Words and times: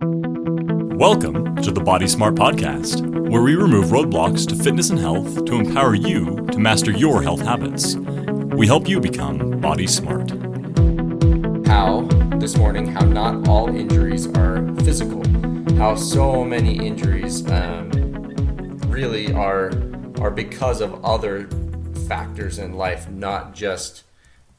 Welcome 0.00 1.54
to 1.62 1.70
the 1.70 1.80
Body 1.80 2.08
Smart 2.08 2.34
Podcast, 2.34 3.00
where 3.30 3.42
we 3.42 3.54
remove 3.54 3.86
roadblocks 3.86 4.44
to 4.48 4.56
fitness 4.56 4.90
and 4.90 4.98
health 4.98 5.44
to 5.44 5.54
empower 5.54 5.94
you 5.94 6.44
to 6.50 6.58
master 6.58 6.90
your 6.90 7.22
health 7.22 7.40
habits. 7.40 7.94
We 7.94 8.66
help 8.66 8.88
you 8.88 8.98
become 8.98 9.60
body 9.60 9.86
smart. 9.86 10.30
How, 11.68 12.08
this 12.38 12.56
morning, 12.56 12.88
how 12.88 13.04
not 13.04 13.46
all 13.46 13.68
injuries 13.68 14.26
are 14.36 14.66
physical. 14.78 15.22
How 15.76 15.94
so 15.94 16.44
many 16.44 16.84
injuries 16.84 17.48
um, 17.48 17.90
really 18.88 19.32
are, 19.32 19.70
are 20.20 20.30
because 20.32 20.80
of 20.80 21.04
other 21.04 21.48
factors 22.08 22.58
in 22.58 22.72
life, 22.72 23.08
not 23.08 23.54
just 23.54 24.02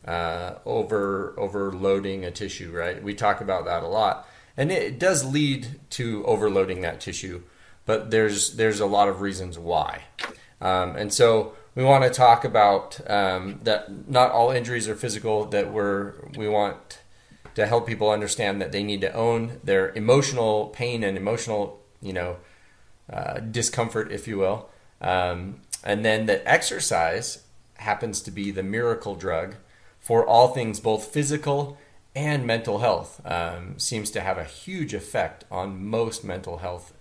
uh, 0.05 0.55
over 0.65 1.35
overloading 1.37 2.23
a 2.23 2.31
tissue, 2.31 2.71
right? 2.71 3.03
We 3.03 3.13
talk 3.13 3.41
about 3.41 3.65
that 3.65 3.83
a 3.83 3.87
lot 3.87 4.29
and 4.57 4.71
it 4.71 4.99
does 4.99 5.25
lead 5.25 5.79
to 5.89 6.23
overloading 6.25 6.81
that 6.81 6.99
tissue 6.99 7.41
but 7.85 8.11
there's 8.11 8.55
there's 8.55 8.79
a 8.79 8.85
lot 8.85 9.07
of 9.07 9.21
reasons 9.21 9.57
why. 9.57 10.03
Um, 10.59 10.95
and 10.95 11.13
so 11.13 11.53
we 11.75 11.83
want 11.83 12.03
to 12.03 12.09
talk 12.09 12.43
about 12.43 12.99
um, 13.09 13.59
that 13.63 14.09
not 14.09 14.31
all 14.31 14.51
injuries 14.51 14.87
are 14.87 14.95
physical 14.95 15.45
that 15.45 15.71
we're 15.71 16.13
we 16.35 16.49
want 16.49 17.01
to 17.53 17.65
help 17.65 17.87
people 17.87 18.09
understand 18.09 18.61
that 18.61 18.71
they 18.71 18.83
need 18.83 19.01
to 19.01 19.13
own 19.13 19.59
their 19.63 19.91
emotional 19.93 20.67
pain 20.67 21.03
and 21.03 21.17
emotional 21.17 21.81
you 22.01 22.13
know 22.13 22.37
uh, 23.11 23.39
discomfort 23.39 24.11
if 24.11 24.27
you 24.27 24.37
will. 24.37 24.69
Um, 25.01 25.61
and 25.83 26.03
then 26.03 26.25
that 26.25 26.41
exercise 26.45 27.43
happens 27.75 28.21
to 28.21 28.31
be 28.31 28.49
the 28.49 28.63
miracle 28.63 29.13
drug 29.13 29.55
for 29.99 30.25
all 30.25 30.47
things 30.47 30.79
both 30.79 31.05
physical 31.05 31.77
and 32.15 32.47
mental 32.47 32.79
health 32.79 33.19
um, 33.25 33.77
seems 33.77 34.09
to 34.11 34.21
have 34.21 34.37
a 34.37 34.45
huge 34.45 34.93
effect 34.93 35.43
on 35.51 35.85
most 35.85 36.23
mental 36.23 36.59
health 36.59 36.93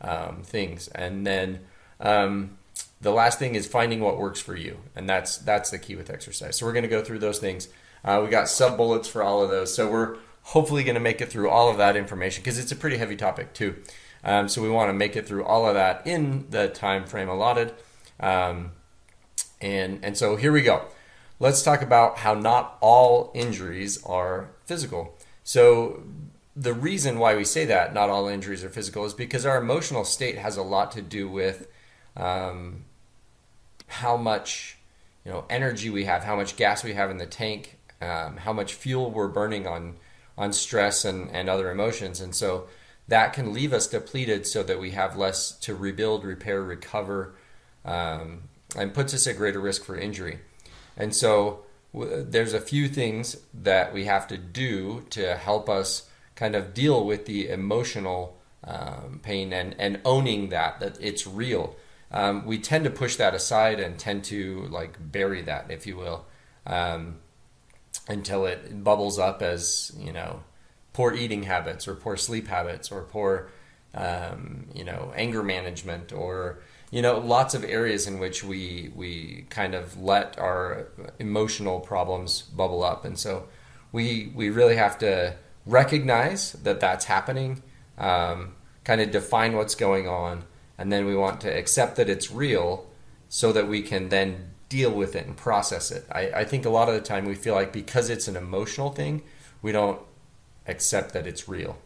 um, 0.00 0.42
things. 0.42 0.88
And 0.88 1.26
then 1.26 1.60
um, 2.00 2.56
the 3.00 3.12
last 3.12 3.38
thing 3.38 3.54
is 3.54 3.66
finding 3.66 4.00
what 4.00 4.18
works 4.18 4.40
for 4.40 4.56
you, 4.56 4.78
and 4.96 5.08
that's 5.08 5.36
that's 5.36 5.70
the 5.70 5.78
key 5.78 5.94
with 5.94 6.10
exercise. 6.10 6.56
So 6.56 6.66
we're 6.66 6.72
going 6.72 6.84
to 6.84 6.88
go 6.88 7.04
through 7.04 7.18
those 7.18 7.38
things. 7.38 7.68
Uh, 8.04 8.20
we 8.24 8.30
got 8.30 8.48
sub 8.48 8.76
bullets 8.76 9.08
for 9.08 9.22
all 9.22 9.42
of 9.42 9.50
those. 9.50 9.72
So 9.74 9.90
we're 9.90 10.16
hopefully 10.44 10.82
going 10.82 10.94
to 10.94 11.00
make 11.00 11.20
it 11.20 11.28
through 11.28 11.50
all 11.50 11.70
of 11.70 11.76
that 11.76 11.96
information 11.96 12.42
because 12.42 12.58
it's 12.58 12.72
a 12.72 12.76
pretty 12.76 12.96
heavy 12.96 13.14
topic 13.14 13.52
too. 13.52 13.76
Um, 14.24 14.48
so 14.48 14.62
we 14.62 14.70
want 14.70 14.88
to 14.88 14.94
make 14.94 15.16
it 15.16 15.26
through 15.26 15.44
all 15.44 15.66
of 15.66 15.74
that 15.74 16.06
in 16.06 16.46
the 16.50 16.68
time 16.68 17.04
frame 17.04 17.28
allotted. 17.28 17.74
Um, 18.18 18.72
and 19.60 20.00
and 20.02 20.16
so 20.16 20.36
here 20.36 20.50
we 20.50 20.62
go 20.62 20.82
let's 21.42 21.60
talk 21.60 21.82
about 21.82 22.18
how 22.18 22.34
not 22.34 22.78
all 22.80 23.32
injuries 23.34 24.00
are 24.04 24.50
physical. 24.64 25.18
So, 25.42 26.04
the 26.54 26.72
reason 26.72 27.18
why 27.18 27.34
we 27.34 27.44
say 27.44 27.64
that 27.64 27.92
not 27.92 28.10
all 28.10 28.28
injuries 28.28 28.62
are 28.62 28.68
physical 28.68 29.04
is 29.04 29.12
because 29.12 29.44
our 29.44 29.58
emotional 29.58 30.04
state 30.04 30.38
has 30.38 30.56
a 30.56 30.62
lot 30.62 30.92
to 30.92 31.02
do 31.02 31.28
with 31.28 31.66
um, 32.16 32.84
how 33.88 34.16
much 34.16 34.76
you 35.24 35.32
know 35.32 35.44
energy 35.50 35.90
we 35.90 36.04
have, 36.04 36.22
how 36.22 36.36
much 36.36 36.54
gas 36.54 36.84
we 36.84 36.94
have 36.94 37.10
in 37.10 37.18
the 37.18 37.26
tank, 37.26 37.76
um, 38.00 38.36
how 38.36 38.52
much 38.52 38.74
fuel 38.74 39.10
we're 39.10 39.28
burning 39.28 39.66
on 39.66 39.96
on 40.38 40.52
stress 40.52 41.04
and, 41.04 41.28
and 41.32 41.50
other 41.50 41.72
emotions, 41.72 42.20
and 42.20 42.36
so 42.36 42.68
that 43.08 43.32
can 43.32 43.52
leave 43.52 43.72
us 43.72 43.88
depleted, 43.88 44.46
so 44.46 44.62
that 44.62 44.78
we 44.78 44.92
have 44.92 45.16
less 45.16 45.50
to 45.58 45.74
rebuild, 45.74 46.22
repair, 46.22 46.62
recover, 46.62 47.34
um, 47.84 48.42
and 48.76 48.94
puts 48.94 49.12
us 49.12 49.26
at 49.26 49.36
greater 49.36 49.60
risk 49.60 49.82
for 49.84 49.98
injury. 49.98 50.38
And 50.96 51.14
so 51.14 51.64
w- 51.92 52.22
there's 52.22 52.52
a 52.52 52.60
few 52.60 52.88
things 52.88 53.36
that 53.54 53.92
we 53.92 54.04
have 54.04 54.26
to 54.28 54.36
do 54.36 55.04
to 55.10 55.36
help 55.36 55.68
us 55.68 56.08
kind 56.34 56.54
of 56.54 56.74
deal 56.74 57.04
with 57.04 57.26
the 57.26 57.48
emotional 57.48 58.36
um, 58.64 59.20
pain 59.22 59.52
and, 59.52 59.74
and 59.78 60.00
owning 60.04 60.48
that, 60.50 60.80
that 60.80 60.98
it's 61.00 61.26
real. 61.26 61.76
Um, 62.10 62.44
we 62.44 62.58
tend 62.58 62.84
to 62.84 62.90
push 62.90 63.16
that 63.16 63.34
aside 63.34 63.80
and 63.80 63.98
tend 63.98 64.24
to 64.24 64.66
like 64.70 64.96
bury 65.00 65.42
that, 65.42 65.70
if 65.70 65.86
you 65.86 65.96
will, 65.96 66.26
um, 66.66 67.16
until 68.08 68.46
it 68.46 68.84
bubbles 68.84 69.18
up 69.18 69.42
as, 69.42 69.92
you 69.98 70.12
know, 70.12 70.42
poor 70.92 71.14
eating 71.14 71.44
habits 71.44 71.88
or 71.88 71.94
poor 71.94 72.16
sleep 72.16 72.48
habits 72.48 72.92
or 72.92 73.02
poor, 73.02 73.48
um, 73.94 74.66
you 74.74 74.84
know, 74.84 75.12
anger 75.16 75.42
management 75.42 76.12
or 76.12 76.60
you 76.92 77.00
know, 77.00 77.18
lots 77.18 77.54
of 77.54 77.64
areas 77.64 78.06
in 78.06 78.18
which 78.18 78.44
we 78.44 78.92
we 78.94 79.46
kind 79.48 79.74
of 79.74 80.00
let 80.00 80.38
our 80.38 80.88
emotional 81.18 81.80
problems 81.80 82.42
bubble 82.42 82.84
up, 82.84 83.06
and 83.06 83.18
so 83.18 83.48
we 83.92 84.30
we 84.34 84.50
really 84.50 84.76
have 84.76 84.98
to 84.98 85.34
recognize 85.64 86.52
that 86.52 86.80
that's 86.80 87.06
happening, 87.06 87.62
um, 87.96 88.54
kind 88.84 89.00
of 89.00 89.10
define 89.10 89.56
what's 89.56 89.74
going 89.74 90.06
on, 90.06 90.44
and 90.76 90.92
then 90.92 91.06
we 91.06 91.16
want 91.16 91.40
to 91.40 91.48
accept 91.48 91.96
that 91.96 92.10
it's 92.10 92.30
real, 92.30 92.86
so 93.30 93.52
that 93.52 93.66
we 93.66 93.80
can 93.80 94.10
then 94.10 94.50
deal 94.68 94.90
with 94.90 95.16
it 95.16 95.26
and 95.26 95.34
process 95.34 95.90
it. 95.90 96.04
I, 96.12 96.28
I 96.28 96.44
think 96.44 96.66
a 96.66 96.70
lot 96.70 96.90
of 96.90 96.94
the 96.94 97.00
time 97.00 97.24
we 97.24 97.34
feel 97.34 97.54
like 97.54 97.72
because 97.72 98.10
it's 98.10 98.28
an 98.28 98.36
emotional 98.36 98.90
thing, 98.90 99.22
we 99.62 99.72
don't 99.72 100.00
accept 100.66 101.14
that 101.14 101.26
it's 101.26 101.48
real. 101.48 101.78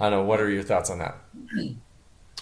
I 0.00 0.10
don't 0.10 0.20
know. 0.20 0.24
What 0.24 0.40
are 0.40 0.50
your 0.50 0.64
thoughts 0.64 0.90
on 0.90 0.98
that? 0.98 1.16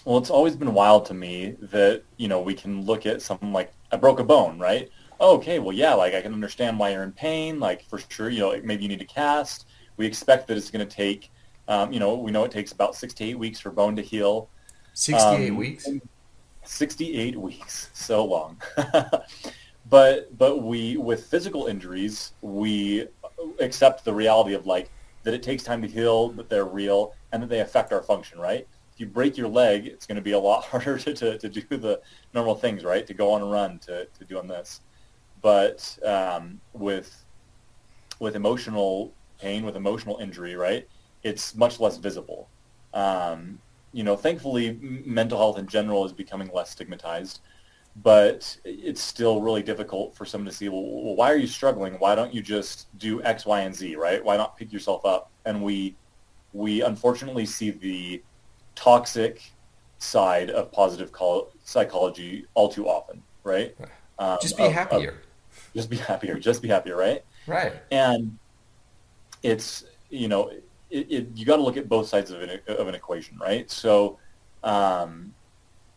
Well, 0.05 0.17
it's 0.17 0.29
always 0.29 0.55
been 0.55 0.73
wild 0.73 1.05
to 1.07 1.13
me 1.13 1.55
that, 1.61 2.03
you 2.17 2.27
know, 2.27 2.41
we 2.41 2.53
can 2.53 2.85
look 2.85 3.05
at 3.05 3.21
something 3.21 3.53
like 3.53 3.71
I 3.91 3.97
broke 3.97 4.19
a 4.19 4.23
bone, 4.23 4.57
right? 4.57 4.89
Oh, 5.19 5.35
okay, 5.37 5.59
well, 5.59 5.75
yeah, 5.75 5.93
like 5.93 6.15
I 6.15 6.21
can 6.21 6.33
understand 6.33 6.79
why 6.79 6.89
you're 6.91 7.03
in 7.03 7.11
pain. 7.11 7.59
Like 7.59 7.83
for 7.83 7.99
sure, 8.09 8.29
you 8.29 8.39
know, 8.39 8.59
maybe 8.63 8.83
you 8.83 8.89
need 8.89 8.99
to 8.99 9.05
cast. 9.05 9.67
We 9.97 10.07
expect 10.07 10.47
that 10.47 10.57
it's 10.57 10.71
going 10.71 10.87
to 10.87 10.95
take, 10.95 11.31
um, 11.67 11.93
you 11.93 11.99
know, 11.99 12.15
we 12.15 12.31
know 12.31 12.43
it 12.43 12.51
takes 12.51 12.71
about 12.71 12.95
six 12.95 13.13
to 13.15 13.25
eight 13.25 13.37
weeks 13.37 13.59
for 13.59 13.69
bone 13.69 13.95
to 13.95 14.01
heal. 14.01 14.49
68 14.93 15.49
um, 15.49 15.57
weeks? 15.57 15.87
68 16.63 17.37
weeks. 17.37 17.91
So 17.93 18.25
long. 18.25 18.59
but, 19.89 20.35
but 20.37 20.63
we, 20.63 20.97
with 20.97 21.25
physical 21.27 21.67
injuries, 21.67 22.33
we 22.41 23.07
accept 23.59 24.03
the 24.03 24.13
reality 24.13 24.55
of 24.55 24.65
like 24.65 24.89
that 25.23 25.35
it 25.35 25.43
takes 25.43 25.61
time 25.61 25.83
to 25.83 25.87
heal, 25.87 26.29
that 26.29 26.49
they're 26.49 26.65
real, 26.65 27.13
and 27.31 27.43
that 27.43 27.49
they 27.49 27.59
affect 27.59 27.93
our 27.93 28.01
function, 28.01 28.39
right? 28.39 28.67
You 28.97 29.05
break 29.07 29.37
your 29.37 29.47
leg, 29.47 29.87
it's 29.87 30.05
going 30.05 30.17
to 30.17 30.21
be 30.21 30.31
a 30.31 30.39
lot 30.39 30.63
harder 30.65 30.97
to, 30.97 31.13
to, 31.13 31.37
to 31.37 31.49
do 31.49 31.77
the 31.77 32.01
normal 32.33 32.55
things, 32.55 32.83
right? 32.83 33.05
To 33.07 33.13
go 33.13 33.31
on 33.31 33.41
a 33.41 33.45
run, 33.45 33.79
to, 33.79 34.05
to 34.05 34.25
doing 34.25 34.47
this. 34.47 34.81
But 35.41 35.97
um, 36.05 36.61
with 36.73 37.25
with 38.19 38.35
emotional 38.35 39.11
pain, 39.39 39.65
with 39.65 39.75
emotional 39.75 40.19
injury, 40.19 40.55
right, 40.55 40.87
it's 41.23 41.55
much 41.55 41.79
less 41.79 41.97
visible. 41.97 42.47
Um, 42.93 43.57
you 43.93 44.03
know, 44.03 44.15
thankfully, 44.15 44.77
mental 45.05 45.39
health 45.39 45.57
in 45.57 45.67
general 45.67 46.05
is 46.05 46.13
becoming 46.13 46.51
less 46.53 46.69
stigmatized, 46.69 47.41
but 47.97 48.55
it's 48.63 49.01
still 49.01 49.41
really 49.41 49.63
difficult 49.63 50.15
for 50.15 50.25
someone 50.25 50.49
to 50.49 50.55
see, 50.55 50.69
well, 50.69 51.15
why 51.15 51.31
are 51.31 51.35
you 51.35 51.47
struggling? 51.47 51.93
Why 51.95 52.15
don't 52.15 52.33
you 52.33 52.41
just 52.41 52.95
do 52.99 53.21
X, 53.23 53.45
Y, 53.45 53.61
and 53.61 53.75
Z, 53.75 53.95
right? 53.95 54.23
Why 54.23 54.37
not 54.37 54.55
pick 54.57 54.71
yourself 54.71 55.03
up? 55.05 55.31
And 55.45 55.63
we 55.63 55.95
we 56.53 56.81
unfortunately 56.81 57.45
see 57.45 57.71
the 57.71 58.21
toxic 58.75 59.41
side 59.97 60.49
of 60.49 60.71
positive 60.71 61.11
psychology 61.63 62.45
all 62.53 62.69
too 62.69 62.87
often, 62.87 63.21
right? 63.43 63.75
Um, 64.19 64.37
just 64.41 64.57
be 64.57 64.63
of, 64.63 64.71
happier. 64.71 65.09
Of, 65.09 65.15
just 65.75 65.89
be 65.89 65.97
happier. 66.09 66.39
Just 66.39 66.61
be 66.61 66.67
happier, 66.67 66.95
right? 66.95 67.23
Right. 67.47 67.73
And 67.91 68.37
it's 69.43 69.85
you 70.09 70.27
know 70.27 70.51
it, 70.91 71.11
it, 71.11 71.27
you 71.35 71.45
got 71.45 71.55
to 71.55 71.63
look 71.63 71.77
at 71.77 71.89
both 71.89 72.07
sides 72.07 72.31
of 72.31 72.41
an 72.41 72.59
of 72.67 72.87
an 72.87 72.95
equation, 72.95 73.37
right? 73.37 73.69
So, 73.71 74.19
um, 74.63 75.33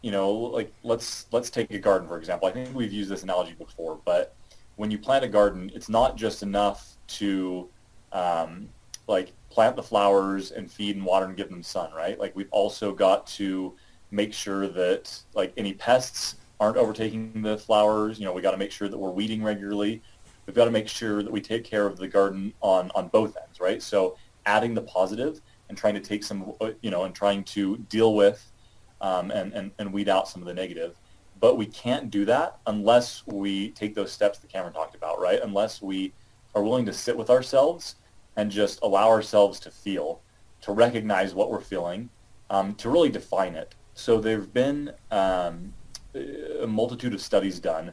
you 0.03 0.11
know, 0.11 0.31
like 0.31 0.73
let's 0.83 1.27
let's 1.33 1.51
take 1.51 1.71
a 1.73 1.79
garden 1.79 2.09
for 2.09 2.19
example. 2.19 2.49
I 2.49 2.53
think 2.53 2.75
we've 2.75 2.93
used 2.93 3.11
this 3.11 3.23
analogy 3.23 3.55
before, 3.59 3.99
but 4.05 4.35
when 4.77 4.91
you 4.91 4.99
plant 4.99 5.25
a 5.25 5.29
garden, 5.29 5.71
it's 5.75 5.89
not 5.89 6.17
just 6.17 6.43
enough 6.43 6.97
to 7.07 7.69
um, 8.13 8.69
like 9.07 9.33
plant 9.51 9.77
the 9.77 9.83
flowers 9.83 10.51
and 10.51 10.71
feed 10.71 10.97
and 10.97 11.05
water 11.05 11.27
and 11.27 11.37
give 11.37 11.49
them 11.49 11.63
sun, 11.63 11.93
right? 11.93 12.19
Like 12.19 12.35
we've 12.35 12.49
also 12.51 12.93
got 12.93 13.27
to 13.29 13.75
make 14.11 14.33
sure 14.33 14.69
that 14.69 15.17
like 15.35 15.53
any 15.57 15.75
pests 15.75 16.37
aren't 16.61 16.77
overtaking 16.77 17.43
the 17.43 17.59
flowers. 17.59 18.19
You 18.19 18.25
know, 18.25 18.33
we 18.33 18.43
got 18.43 18.53
to 18.53 18.57
make 18.57 18.73
sure 18.73 18.89
that 18.89 18.97
we're 18.97 19.11
weeding 19.11 19.43
regularly. 19.43 20.03
We've 20.47 20.57
got 20.57 20.67
to 20.67 20.71
make 20.71 20.89
sure 20.89 21.23
that 21.23 21.31
we 21.31 21.41
take 21.41 21.65
care 21.65 21.87
of 21.87 21.97
the 21.97 22.09
garden 22.09 22.53
on 22.61 22.91
on 22.95 23.09
both 23.09 23.37
ends, 23.43 23.61
right? 23.61 23.83
So 23.83 24.17
adding 24.47 24.75
the 24.75 24.83
positive 24.83 25.41
and 25.69 25.79
trying 25.79 25.95
to 25.95 26.01
take 26.01 26.23
some, 26.23 26.53
you 26.83 26.91
know, 26.91 27.05
and 27.05 27.15
trying 27.15 27.45
to 27.45 27.79
deal 27.89 28.15
with 28.15 28.53
um, 29.01 29.31
and, 29.31 29.53
and, 29.53 29.71
and 29.79 29.93
weed 29.93 30.09
out 30.09 30.29
some 30.29 30.43
of 30.43 30.47
the 30.47 30.55
negative. 30.55 30.97
But 31.41 31.57
we 31.57 31.67
can't 31.67 32.11
do 32.11 32.25
that 32.27 32.59
unless 32.67 33.27
we 33.27 33.71
take 33.71 33.95
those 33.95 34.13
steps 34.13 34.39
that 34.39 34.51
Cameron 34.51 34.73
talked 34.73 34.95
about, 34.95 35.21
right? 35.21 35.41
Unless 35.43 35.83
we 35.83 36.13
are 36.55 36.63
willing 36.63 36.87
to 36.87 36.93
sit 36.93 37.17
with 37.17 37.31
ourselves 37.31 37.97
and 38.37 38.51
just 38.51 38.81
allow 38.83 39.09
ourselves 39.09 39.61
to 39.61 39.71
feel, 39.71 40.21
to 40.63 40.73
recognize 40.73 41.35
what 41.35 41.51
we're 41.51 41.61
feeling, 41.61 42.09
um, 42.51 42.75
to 42.77 42.89
really 42.89 43.11
define 43.11 43.55
it. 43.55 43.75
So 43.95 44.21
there 44.21 44.39
have 44.39 44.53
been 44.53 44.93
um, 45.11 45.73
a 46.15 46.67
multitude 46.67 47.15
of 47.15 47.21
studies 47.21 47.59
done 47.59 47.93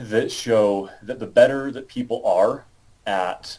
that 0.00 0.30
show 0.30 0.90
that 1.02 1.18
the 1.18 1.26
better 1.26 1.70
that 1.70 1.88
people 1.88 2.24
are 2.26 2.64
at 3.06 3.58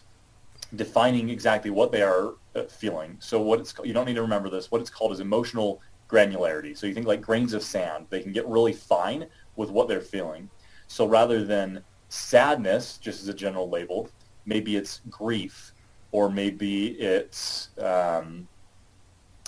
defining 0.76 1.30
exactly 1.30 1.70
what 1.70 1.92
they 1.92 2.02
are 2.02 2.34
uh, 2.56 2.64
feeling. 2.64 3.18
So 3.20 3.42
what 3.42 3.60
it's 3.60 3.74
you 3.84 3.94
don't 3.94 4.06
need 4.06 4.16
to 4.16 4.22
remember 4.22 4.50
this. 4.50 4.72
What 4.72 4.82
it's 4.82 4.90
called 4.90 5.12
is 5.12 5.20
emotional 5.20 5.82
granularity. 6.10 6.78
So 6.78 6.88
you 6.88 6.94
think 6.94 7.08
like 7.08 7.22
grains 7.22 7.54
of 7.54 7.64
sand. 7.64 8.08
They 8.10 8.22
can 8.22 8.32
get 8.32 8.48
really 8.48 8.74
fine 8.74 9.28
with 9.56 9.70
what 9.70 9.88
they're 9.88 10.02
feeling. 10.02 10.50
So 10.88 11.08
rather 11.08 11.44
than 11.44 11.84
sadness, 12.10 12.98
just 12.98 13.22
as 13.22 13.28
a 13.28 13.34
general 13.34 13.70
label, 13.70 14.10
maybe 14.46 14.76
it's 14.76 15.02
grief, 15.10 15.74
or 16.12 16.30
maybe 16.30 16.92
it's 17.00 17.70
um, 17.80 18.48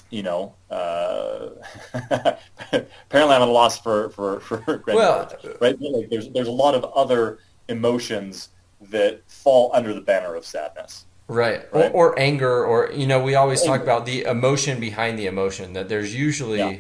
you 0.10 0.24
know, 0.24 0.54
uh, 0.70 1.50
apparently 2.72 3.36
I'm 3.36 3.42
at 3.42 3.42
a 3.42 3.46
loss 3.46 3.80
for 3.80 4.10
for 4.12 4.40
for 4.40 4.84
well, 4.88 5.32
right? 5.60 5.80
Like 5.80 6.10
there's 6.10 6.30
there's 6.30 6.48
a 6.48 6.52
lot 6.52 6.76
of 6.76 6.86
other 6.96 7.40
emotions 7.68 8.50
that 8.82 9.22
fall 9.28 9.72
under 9.74 9.94
the 9.94 10.02
banner 10.02 10.36
of 10.36 10.46
sadness. 10.46 11.06
Right. 11.28 11.68
right? 11.74 11.92
Or, 11.92 12.12
or, 12.12 12.20
anger, 12.20 12.64
or 12.64 12.92
you 12.92 13.08
know, 13.08 13.22
we 13.22 13.34
always 13.34 13.62
anger. 13.62 13.78
talk 13.78 13.84
about 13.84 14.06
the 14.06 14.24
emotion 14.24 14.80
behind 14.80 15.18
the 15.18 15.26
emotion. 15.26 15.74
That 15.74 15.90
there's 15.90 16.14
usually 16.14 16.60
yeah. 16.60 16.78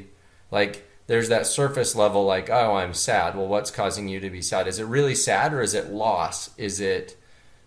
like 0.51 0.87
there's 1.07 1.29
that 1.29 1.47
surface 1.47 1.95
level, 1.95 2.25
like 2.25 2.49
oh, 2.49 2.75
I'm 2.75 2.93
sad. 2.93 3.35
Well, 3.35 3.47
what's 3.47 3.71
causing 3.71 4.07
you 4.07 4.19
to 4.19 4.29
be 4.29 4.41
sad? 4.41 4.67
Is 4.67 4.79
it 4.79 4.85
really 4.85 5.15
sad, 5.15 5.53
or 5.53 5.61
is 5.61 5.73
it 5.73 5.91
loss? 5.91 6.51
Is 6.57 6.79
it 6.79 7.17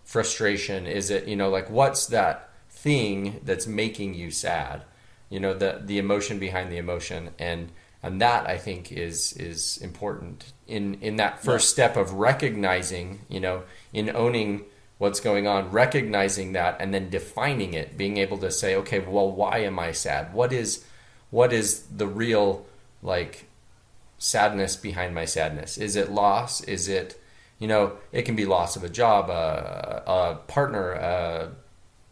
frustration? 0.09 0.87
Is 0.87 1.11
it 1.11 1.29
you 1.29 1.37
know 1.37 1.51
like 1.51 1.69
what's 1.71 2.07
that 2.07 2.51
thing 2.71 3.41
that's 3.45 3.67
making 3.67 4.15
you 4.15 4.31
sad? 4.31 4.83
you 5.31 5.41
know 5.41 5.55
the 5.55 5.83
the 5.85 5.99
emotion 5.99 6.39
behind 6.39 6.73
the 6.73 6.79
emotion 6.79 7.31
and 7.39 7.71
and 8.03 8.21
that 8.21 8.49
I 8.49 8.59
think 8.59 8.93
is 8.93 9.33
is 9.35 9.79
important. 9.79 10.53
In 10.67 10.95
in 11.01 11.17
that 11.17 11.43
first 11.43 11.71
step 11.71 11.97
of 11.97 12.13
recognizing 12.15 13.21
you 13.29 13.41
know 13.41 13.63
in 13.93 14.15
owning 14.15 14.65
what's 14.99 15.21
going 15.21 15.47
on 15.47 15.71
recognizing 15.71 16.53
that 16.53 16.77
and 16.81 16.93
then 16.93 17.11
defining 17.11 17.75
it 17.75 17.97
being 17.97 18.17
able 18.17 18.39
to 18.39 18.51
say 18.51 18.75
okay 18.77 19.01
well 19.01 19.31
why 19.31 19.59
am 19.59 19.79
I 19.79 19.93
sad? 19.93 20.33
What 20.33 20.53
is 20.53 20.85
what 21.31 21.53
is 21.53 21.83
the 21.85 22.07
real 22.07 22.67
like 23.03 23.47
sadness 24.19 24.77
behind 24.77 25.15
my 25.15 25.25
sadness? 25.25 25.77
Is 25.77 25.95
it 25.97 26.11
loss? 26.11 26.63
Is 26.63 26.89
it 26.89 27.21
you 27.59 27.69
know 27.69 27.99
it 28.13 28.23
can 28.23 28.37
be 28.37 28.45
loss 28.45 28.77
of 28.77 28.85
a 28.85 28.89
job 28.89 29.31
a, 29.31 30.03
a 30.07 30.35
partner 30.47 30.93
a 30.93 31.51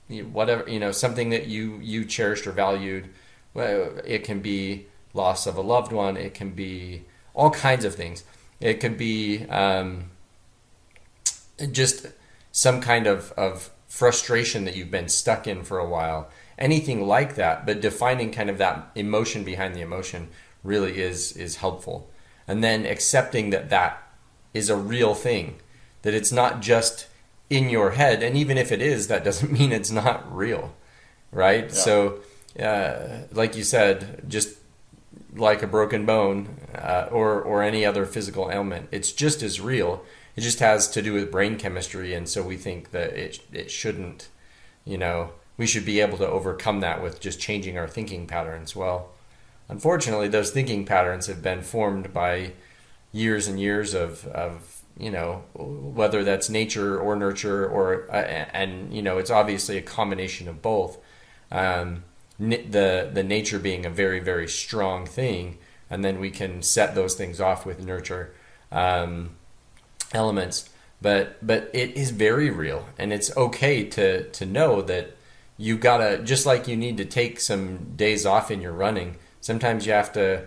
whatever 0.09 0.69
you 0.69 0.79
know 0.79 0.93
something 0.93 1.31
that 1.31 1.47
you 1.47 1.79
you 1.83 2.05
cherished 2.05 2.47
or 2.47 2.53
valued. 2.53 3.09
It 3.55 4.25
can 4.25 4.41
be 4.41 4.87
loss 5.15 5.47
of 5.47 5.57
a 5.57 5.63
loved 5.63 5.93
one. 5.93 6.17
It 6.17 6.35
can 6.35 6.51
be 6.51 7.05
all 7.35 7.51
kinds 7.51 7.85
of 7.85 7.95
things. 7.95 8.25
It 8.61 8.81
could 8.81 8.97
be 8.97 9.45
um, 9.47 10.11
just 11.73 12.07
some 12.53 12.81
kind 12.81 13.07
of, 13.07 13.33
of 13.33 13.71
frustration 13.89 14.65
that 14.65 14.77
you've 14.77 14.91
been 14.91 15.09
stuck 15.09 15.47
in 15.47 15.63
for 15.63 15.79
a 15.79 15.89
while. 15.89 16.29
Anything 16.59 17.07
like 17.07 17.35
that 17.37 17.67
but 17.67 17.81
defining 17.81 18.31
kind 18.31 18.49
of 18.49 18.59
that 18.59 18.91
emotion 18.95 19.45
behind 19.45 19.75
the 19.75 19.81
emotion 19.81 20.29
really 20.63 21.01
is 21.01 21.33
is 21.33 21.57
helpful. 21.57 22.11
And 22.49 22.63
then 22.63 22.87
accepting 22.87 23.51
that 23.51 23.71
that 23.71 24.06
is 24.56 24.70
a 24.70 24.76
real 24.76 25.14
thing. 25.14 25.56
That 26.03 26.14
it's 26.14 26.32
not 26.32 26.61
just 26.61 27.06
in 27.49 27.69
your 27.69 27.93
head 27.93 28.23
and 28.23 28.37
even 28.37 28.58
if 28.58 28.73
it 28.73 28.82
is 28.82 29.08
that 29.08 29.25
doesn't 29.25 29.53
mean 29.58 29.73
it's 29.73 29.91
not 29.91 30.35
real 30.35 30.75
right? 31.32 31.64
Yeah. 31.64 31.73
so 31.73 32.19
uh, 32.61 33.26
like 33.32 33.56
you 33.56 33.64
said 33.64 34.25
just 34.29 34.56
like 35.35 35.62
a 35.62 35.67
broken 35.67 36.06
bone 36.06 36.49
uh, 36.75 37.08
or 37.11 37.41
or 37.41 37.62
any 37.62 37.85
other 37.85 38.06
physical 38.06 38.50
ailment 38.50 38.88
it's 38.91 39.12
just 39.12 39.43
as 39.43 39.61
real. 39.61 40.03
It 40.35 40.43
just 40.43 40.59
has 40.61 40.88
to 40.91 41.00
do 41.00 41.14
with 41.14 41.32
brain 41.32 41.56
chemistry 41.56 42.14
and 42.14 42.29
so 42.29 42.43
we 42.43 42.56
think 42.56 42.91
that 42.91 43.12
it 43.12 43.41
it 43.52 43.70
shouldn't 43.70 44.29
you 44.85 44.99
know 44.99 45.32
we 45.56 45.67
should 45.67 45.87
be 45.87 46.00
able 46.00 46.19
to 46.19 46.29
overcome 46.29 46.81
that 46.81 47.02
with 47.02 47.20
just 47.20 47.41
changing 47.41 47.79
our 47.79 47.88
thinking 47.88 48.26
patterns. 48.26 48.75
Well 48.75 49.11
unfortunately 49.69 50.29
those 50.29 50.50
thinking 50.50 50.85
patterns 50.85 51.26
have 51.26 51.43
been 51.43 51.62
formed 51.62 52.12
by 52.12 52.52
years 53.12 53.49
and 53.49 53.58
years 53.58 53.94
of 53.94 54.26
of 54.26 54.82
you 54.99 55.11
know 55.11 55.44
whether 55.55 56.25
that's 56.25 56.49
nature 56.49 56.99
or 56.99 57.17
nurture 57.17 57.67
or 57.67 58.11
uh, 58.11 58.17
and 58.17 58.93
you 58.93 59.03
know 59.03 59.19
it's 59.19 59.31
obviously 59.31 59.76
a 59.76 59.82
combination 59.82 60.49
of 60.49 60.62
both. 60.62 60.99
Um, 61.50 62.05
the 62.38 63.11
the 63.12 63.23
nature 63.23 63.58
being 63.58 63.87
a 63.87 63.91
very 63.91 64.20
very 64.20 64.49
strong 64.49 65.06
thing 65.06 65.56
and 65.88 66.05
then 66.05 66.19
we 66.19 66.31
can 66.31 66.62
set 66.62 66.94
those 66.94 67.14
things 67.14 67.41
off 67.41 67.64
with 67.64 67.85
nurture 67.85 68.35
um, 68.73 69.31
elements. 70.12 70.69
But 71.00 71.44
but 71.47 71.70
it 71.73 71.97
is 71.97 72.11
very 72.11 72.50
real 72.50 72.88
and 72.99 73.12
it's 73.12 73.35
okay 73.37 73.85
to 73.91 74.29
to 74.31 74.47
know 74.47 74.82
that 74.82 75.17
you 75.59 75.76
gotta 75.76 76.19
just 76.19 76.47
like 76.47 76.67
you 76.69 76.76
need 76.76 76.97
to 76.97 77.05
take 77.05 77.38
some 77.41 77.94
days 77.97 78.26
off 78.26 78.50
in 78.50 78.61
your 78.61 78.73
running 78.73 79.17
sometimes 79.41 79.87
you 79.87 79.93
have 79.93 80.12
to 80.12 80.44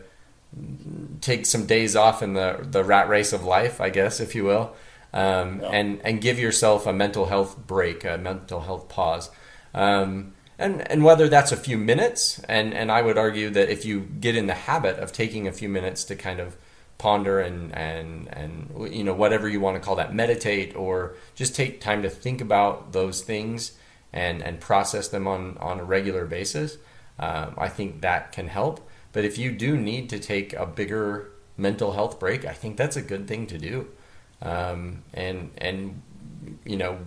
take 1.22 1.46
some 1.46 1.66
days 1.66 1.96
off 1.96 2.22
in 2.24 2.34
the 2.34 2.60
the 2.62 2.84
rat 2.84 3.10
race 3.10 3.34
of 3.34 3.44
life, 3.44 3.80
I 3.81 3.90
guess, 3.90 4.19
if 4.19 4.36
you 4.36 4.46
will, 4.46 4.75
um, 5.13 5.62
yeah. 5.62 5.69
and 5.69 6.01
and 6.04 6.22
give 6.22 6.40
yourself 6.40 6.88
a 6.88 6.94
mental 6.94 7.25
health 7.25 7.57
break, 7.68 8.04
a 8.04 8.18
mental 8.18 8.62
health 8.62 8.90
pause. 8.90 9.30
Um, 9.74 10.34
and, 10.60 10.92
and 10.92 11.06
whether 11.06 11.30
that's 11.30 11.54
a 11.54 11.57
few 11.57 11.78
minutes, 11.78 12.40
and, 12.50 12.74
and 12.74 12.92
I 12.92 13.01
would 13.01 13.18
argue 13.18 13.50
that 13.51 13.69
if 13.69 13.86
you 13.86 14.01
get 14.01 14.36
in 14.36 14.48
the 14.48 14.54
habit 14.54 14.98
of 14.98 15.13
taking 15.13 15.48
a 15.48 15.54
few 15.54 15.69
minutes 15.69 16.04
to 16.06 16.18
kind 16.18 16.42
of 16.42 16.57
ponder 16.98 17.40
and, 17.40 17.74
and, 17.74 18.28
and 18.28 18.94
you 18.94 19.06
know 19.06 19.13
whatever 19.13 19.48
you 19.48 19.62
want 19.62 19.78
to 19.78 19.80
call 19.80 19.96
that, 19.96 20.13
meditate, 20.13 20.75
or 20.75 21.16
just 21.34 21.56
take 21.56 21.80
time 21.80 22.01
to 22.04 22.10
think 22.10 22.42
about 22.42 22.92
those 22.92 23.22
things 23.22 23.72
and, 24.12 24.44
and 24.44 24.60
process 24.60 25.07
them 25.07 25.28
on, 25.28 25.57
on 25.60 25.80
a 25.80 25.84
regular 25.84 26.25
basis, 26.25 26.78
um, 27.19 27.54
I 27.57 27.69
think 27.69 28.01
that 28.01 28.34
can 28.34 28.48
help. 28.50 28.86
But 29.11 29.25
if 29.25 29.38
you 29.38 29.51
do 29.51 29.77
need 29.77 30.09
to 30.09 30.19
take 30.19 30.53
a 30.53 30.65
bigger 30.65 31.31
mental 31.57 31.94
health 31.94 32.19
break, 32.19 32.45
I 32.45 32.53
think 32.53 32.77
that's 32.77 32.95
a 32.95 33.01
good 33.01 33.27
thing 33.27 33.47
to 33.47 33.57
do. 33.57 33.88
Um, 34.41 35.03
and 35.13 35.51
and 35.57 36.01
you 36.65 36.77
know 36.77 37.00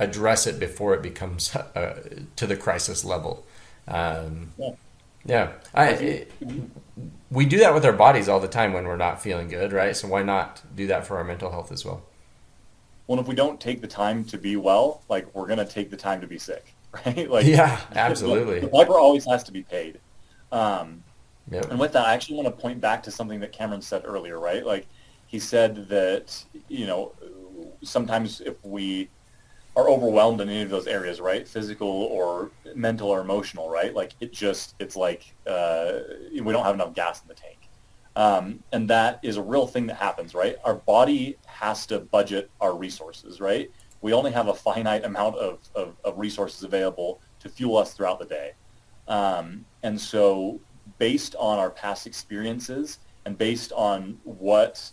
address 0.00 0.46
it 0.46 0.58
before 0.58 0.94
it 0.94 1.02
becomes 1.02 1.54
uh, 1.54 2.02
to 2.36 2.46
the 2.46 2.56
crisis 2.56 3.04
level. 3.04 3.46
Um, 3.86 4.52
yeah. 4.58 4.70
yeah, 5.24 5.52
I, 5.74 6.26
we 7.30 7.46
do 7.46 7.58
that 7.58 7.74
with 7.74 7.84
our 7.84 7.92
bodies 7.92 8.28
all 8.28 8.40
the 8.40 8.48
time 8.48 8.72
when 8.72 8.86
we're 8.86 8.96
not 8.96 9.22
feeling 9.22 9.48
good, 9.48 9.72
right? 9.72 9.96
So 9.96 10.08
why 10.08 10.22
not 10.22 10.62
do 10.74 10.86
that 10.88 11.06
for 11.06 11.18
our 11.18 11.24
mental 11.24 11.50
health 11.50 11.70
as 11.70 11.84
well? 11.84 12.02
Well, 13.06 13.20
if 13.20 13.26
we 13.26 13.34
don't 13.34 13.60
take 13.60 13.82
the 13.82 13.86
time 13.86 14.24
to 14.26 14.38
be 14.38 14.56
well, 14.56 15.02
like 15.08 15.32
we're 15.34 15.46
gonna 15.46 15.66
take 15.66 15.90
the 15.90 15.96
time 15.96 16.20
to 16.22 16.26
be 16.26 16.38
sick, 16.38 16.74
right? 17.06 17.30
Like 17.30 17.46
yeah, 17.46 17.80
absolutely. 17.94 18.60
The, 18.60 18.68
the 18.68 18.92
always 18.92 19.26
has 19.26 19.42
to 19.44 19.52
be 19.52 19.62
paid. 19.62 20.00
Um, 20.54 21.02
yep. 21.50 21.70
And 21.70 21.78
with 21.78 21.92
that, 21.92 22.06
I 22.06 22.14
actually 22.14 22.36
want 22.36 22.46
to 22.46 22.62
point 22.62 22.80
back 22.80 23.02
to 23.02 23.10
something 23.10 23.40
that 23.40 23.52
Cameron 23.52 23.82
said 23.82 24.02
earlier, 24.04 24.38
right? 24.38 24.64
Like 24.64 24.86
he 25.26 25.38
said 25.38 25.88
that 25.88 26.44
you 26.68 26.86
know 26.86 27.12
sometimes 27.82 28.40
if 28.40 28.54
we 28.64 29.10
are 29.76 29.88
overwhelmed 29.88 30.40
in 30.40 30.48
any 30.48 30.62
of 30.62 30.70
those 30.70 30.86
areas, 30.86 31.20
right? 31.20 31.46
Physical 31.48 31.88
or 31.88 32.52
mental 32.74 33.08
or 33.08 33.20
emotional, 33.20 33.68
right? 33.68 33.92
Like 33.92 34.12
it 34.20 34.32
just 34.32 34.76
it's 34.78 34.96
like 34.96 35.34
uh, 35.46 35.94
we 36.32 36.52
don't 36.52 36.64
have 36.64 36.74
enough 36.74 36.94
gas 36.94 37.20
in 37.22 37.28
the 37.28 37.34
tank. 37.34 37.58
Um, 38.16 38.62
and 38.72 38.88
that 38.90 39.18
is 39.24 39.36
a 39.36 39.42
real 39.42 39.66
thing 39.66 39.86
that 39.88 39.96
happens, 39.96 40.34
right? 40.34 40.56
Our 40.64 40.74
body 40.74 41.36
has 41.46 41.84
to 41.86 41.98
budget 41.98 42.48
our 42.60 42.76
resources, 42.76 43.40
right? 43.40 43.68
We 44.02 44.12
only 44.12 44.30
have 44.30 44.46
a 44.46 44.54
finite 44.54 45.04
amount 45.04 45.36
of, 45.36 45.58
of, 45.74 45.96
of 46.04 46.16
resources 46.16 46.62
available 46.62 47.20
to 47.40 47.48
fuel 47.48 47.76
us 47.76 47.94
throughout 47.94 48.20
the 48.20 48.26
day. 48.26 48.52
Um, 49.08 49.64
and 49.82 50.00
so 50.00 50.60
based 50.98 51.34
on 51.38 51.58
our 51.58 51.70
past 51.70 52.06
experiences 52.06 52.98
and 53.26 53.36
based 53.36 53.72
on 53.72 54.18
what, 54.24 54.90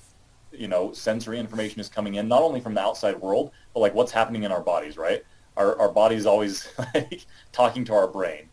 you 0.52 0.68
know, 0.68 0.92
sensory 0.92 1.40
information 1.40 1.80
is 1.80 1.90
coming 1.90 2.16
in, 2.16 2.28
not 2.28 2.42
only 2.42 2.60
from 2.60 2.74
the 2.74 2.82
outside 2.82 3.20
world, 3.20 3.52
but 3.74 3.80
like 3.80 3.94
what's 3.94 4.12
happening 4.12 4.44
in 4.44 4.52
our 4.52 4.62
bodies, 4.62 4.98
right? 4.98 5.24
Our, 5.58 5.80
our 5.80 5.90
body's 5.90 6.26
always 6.26 6.68
like 6.96 7.26
talking 7.52 7.86
to 7.86 7.94
our 7.94 8.08
brain 8.08 8.50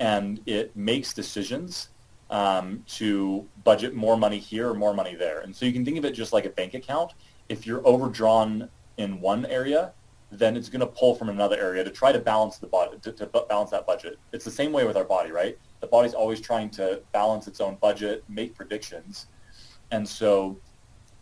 and 0.00 0.40
it 0.46 0.74
makes 0.74 1.12
decisions 1.12 1.90
um, 2.30 2.82
to 2.88 3.46
budget 3.64 3.94
more 3.94 4.16
money 4.16 4.38
here 4.38 4.70
or 4.70 4.74
more 4.74 4.94
money 4.94 5.14
there. 5.14 5.40
And 5.40 5.54
so 5.54 5.66
you 5.66 5.72
can 5.72 5.84
think 5.84 5.98
of 5.98 6.04
it 6.04 6.12
just 6.12 6.32
like 6.32 6.46
a 6.46 6.50
bank 6.50 6.74
account. 6.74 7.12
If 7.48 7.66
you're 7.66 7.86
overdrawn 7.86 8.68
in 8.96 9.20
one 9.20 9.44
area, 9.46 9.92
then 10.30 10.56
it's 10.56 10.68
going 10.68 10.80
to 10.80 10.86
pull 10.86 11.14
from 11.14 11.28
another 11.28 11.58
area 11.58 11.82
to 11.82 11.90
try 11.90 12.12
to 12.12 12.18
balance 12.18 12.58
the 12.58 12.66
body 12.66 12.96
to, 13.02 13.12
to, 13.12 13.26
balance 13.48 13.70
that 13.70 13.86
budget. 13.86 14.18
It's 14.32 14.44
the 14.44 14.50
same 14.50 14.72
way 14.72 14.86
with 14.86 14.96
our 14.96 15.04
body, 15.04 15.32
right? 15.32 15.58
The 15.80 15.88
body's 15.88 16.14
always 16.14 16.40
trying 16.40 16.70
to 16.70 17.02
balance 17.12 17.48
its 17.48 17.60
own 17.60 17.76
budget, 17.80 18.24
make 18.28 18.54
predictions, 18.54 19.26
and 19.90 20.08
so 20.08 20.58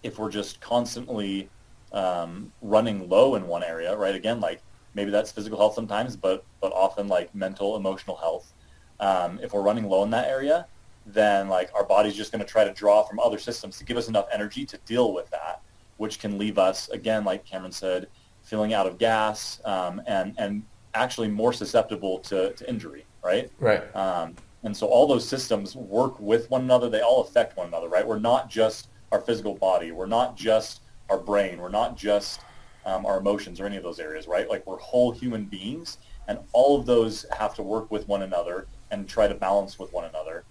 if 0.02 0.18
we're 0.18 0.30
just 0.30 0.60
constantly 0.60 1.48
um, 1.92 2.52
running 2.60 3.08
low 3.08 3.34
in 3.34 3.46
one 3.46 3.64
area, 3.64 3.96
right? 3.96 4.14
Again, 4.14 4.40
like 4.40 4.62
maybe 4.94 5.10
that's 5.10 5.32
physical 5.32 5.58
health 5.58 5.74
sometimes, 5.74 6.16
but 6.16 6.44
but 6.60 6.72
often 6.72 7.08
like 7.08 7.34
mental, 7.34 7.76
emotional 7.76 8.16
health. 8.16 8.52
Um, 9.00 9.38
if 9.42 9.52
we're 9.52 9.62
running 9.62 9.88
low 9.88 10.02
in 10.02 10.10
that 10.10 10.28
area, 10.28 10.66
then 11.06 11.48
like 11.48 11.70
our 11.74 11.84
body's 11.84 12.16
just 12.16 12.32
going 12.32 12.44
to 12.44 12.50
try 12.50 12.64
to 12.64 12.72
draw 12.72 13.02
from 13.02 13.20
other 13.20 13.38
systems 13.38 13.78
to 13.78 13.84
give 13.84 13.96
us 13.96 14.08
enough 14.08 14.26
energy 14.32 14.66
to 14.66 14.78
deal 14.78 15.14
with 15.14 15.30
that, 15.30 15.62
which 15.96 16.18
can 16.18 16.36
leave 16.36 16.58
us 16.58 16.88
again, 16.90 17.24
like 17.24 17.44
Cameron 17.44 17.72
said, 17.72 18.08
feeling 18.48 18.72
out 18.72 18.86
of 18.86 18.96
gas 18.96 19.60
um, 19.66 20.00
and 20.06 20.34
and 20.38 20.62
actually 20.94 21.28
more 21.28 21.52
susceptible 21.52 22.18
to, 22.18 22.52
to 22.54 22.68
injury, 22.68 23.04
right? 23.22 23.50
Right. 23.60 23.94
Um, 23.94 24.34
and 24.64 24.76
so 24.76 24.86
all 24.86 25.06
those 25.06 25.28
systems 25.28 25.76
work 25.76 26.18
with 26.18 26.50
one 26.50 26.62
another. 26.62 26.88
They 26.88 27.02
all 27.02 27.22
affect 27.22 27.56
one 27.56 27.68
another, 27.68 27.88
right? 27.88 28.06
We're 28.06 28.18
not 28.18 28.48
just 28.50 28.88
our 29.12 29.20
physical 29.20 29.54
body. 29.54 29.92
We're 29.92 30.06
not 30.06 30.36
just 30.36 30.80
our 31.10 31.18
brain. 31.18 31.58
We're 31.58 31.68
not 31.68 31.96
just 31.96 32.40
um, 32.84 33.04
our 33.06 33.18
emotions 33.18 33.60
or 33.60 33.66
any 33.66 33.76
of 33.76 33.82
those 33.82 34.00
areas, 34.00 34.26
right? 34.26 34.48
Like 34.48 34.66
we're 34.66 34.78
whole 34.78 35.12
human 35.12 35.44
beings, 35.44 35.98
and 36.26 36.38
all 36.52 36.78
of 36.78 36.86
those 36.86 37.26
have 37.38 37.54
to 37.56 37.62
work 37.62 37.90
with 37.90 38.08
one 38.08 38.22
another 38.22 38.66
and 38.90 39.06
try 39.06 39.28
to 39.28 39.34
balance 39.34 39.78
with 39.78 39.92
one 39.92 40.06
another. 40.06 40.44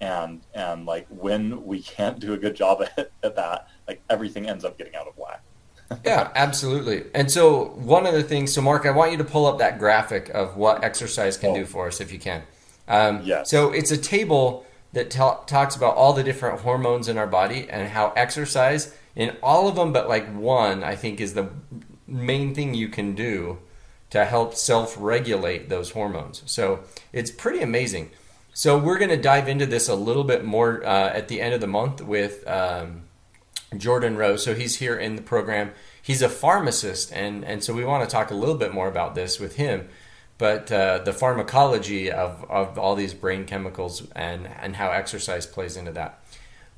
And 0.00 0.40
and 0.54 0.86
like 0.86 1.06
when 1.10 1.64
we 1.66 1.82
can't 1.82 2.18
do 2.20 2.32
a 2.32 2.38
good 2.38 2.54
job 2.54 2.82
at, 2.96 3.10
at 3.22 3.36
that, 3.36 3.68
like 3.88 4.00
everything 4.08 4.48
ends 4.48 4.64
up 4.64 4.78
getting 4.78 4.94
out 4.94 5.08
of 5.08 5.16
whack. 5.18 5.42
Yeah, 6.04 6.30
absolutely. 6.34 7.04
And 7.14 7.30
so 7.30 7.64
one 7.76 8.06
of 8.06 8.14
the 8.14 8.22
things, 8.22 8.52
so 8.52 8.62
Marc, 8.62 8.86
I 8.86 8.90
want 8.90 9.12
you 9.12 9.18
to 9.18 9.24
pull 9.24 9.46
up 9.46 9.58
that 9.58 9.78
graphic 9.78 10.28
of 10.30 10.56
what 10.56 10.84
exercise 10.84 11.36
can 11.36 11.50
Oh. 11.50 11.54
do 11.56 11.64
for 11.66 11.88
us 11.88 12.00
if 12.00 12.12
you 12.12 12.18
can. 12.18 12.42
Um, 12.88 13.20
Yes. 13.24 13.50
So 13.50 13.70
it's 13.72 13.90
a 13.90 13.96
table 13.96 14.64
that 14.92 15.10
ta- 15.10 15.40
talks 15.46 15.76
about 15.76 15.94
all 15.96 16.12
the 16.12 16.22
different 16.22 16.60
hormones 16.60 17.08
in 17.08 17.18
our 17.18 17.26
body 17.26 17.66
and 17.70 17.88
how 17.88 18.12
exercise, 18.16 18.92
in 19.16 19.36
all 19.42 19.68
of 19.68 19.76
them 19.76 19.92
but 19.92 20.08
like 20.08 20.26
one, 20.34 20.82
I 20.84 20.96
think 20.96 21.20
is 21.20 21.34
the 21.34 21.48
main 22.06 22.54
thing 22.54 22.74
you 22.74 22.88
can 22.88 23.14
do 23.14 23.58
to 24.10 24.24
help 24.24 24.54
self-regulate 24.56 25.68
those 25.68 25.90
hormones. 25.92 26.42
So 26.46 26.80
it's 27.12 27.30
pretty 27.30 27.60
amazing. 27.60 28.10
So 28.52 28.76
we're 28.76 28.98
going 28.98 29.10
to 29.10 29.16
dive 29.16 29.48
into 29.48 29.66
this 29.66 29.88
a 29.88 29.94
little 29.94 30.24
bit 30.24 30.44
more 30.44 30.84
uh, 30.84 31.10
at 31.10 31.28
the 31.28 31.40
end 31.40 31.54
of 31.54 31.60
the 31.60 31.68
month 31.68 32.00
with 32.02 32.46
um, 32.48 33.02
Jordan 33.76 34.16
Rose. 34.16 34.44
So 34.44 34.54
he's 34.54 34.76
here 34.76 34.96
in 34.96 35.16
the 35.16 35.22
program. 35.22 35.72
He's 36.02 36.22
a 36.22 36.28
pharmacist, 36.28 37.12
and 37.12 37.44
and 37.44 37.62
so 37.62 37.72
we 37.72 37.84
want 37.84 38.08
to 38.08 38.12
talk 38.12 38.30
a 38.30 38.34
little 38.34 38.56
bit 38.56 38.74
more 38.74 38.88
about 38.88 39.14
this 39.14 39.38
with 39.38 39.56
him. 39.56 39.88
But 40.38 40.72
uh, 40.72 40.98
the 40.98 41.12
pharmacology 41.12 42.10
of, 42.10 42.46
of 42.48 42.78
all 42.78 42.94
these 42.94 43.12
brain 43.12 43.44
chemicals 43.44 44.08
and 44.16 44.48
and 44.60 44.76
how 44.76 44.90
exercise 44.90 45.46
plays 45.46 45.76
into 45.76 45.92
that. 45.92 46.22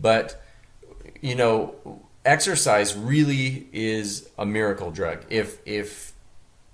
But 0.00 0.42
you 1.20 1.34
know, 1.34 2.02
exercise 2.24 2.96
really 2.96 3.68
is 3.72 4.28
a 4.38 4.44
miracle 4.44 4.90
drug. 4.90 5.24
If 5.30 5.58
if 5.64 6.12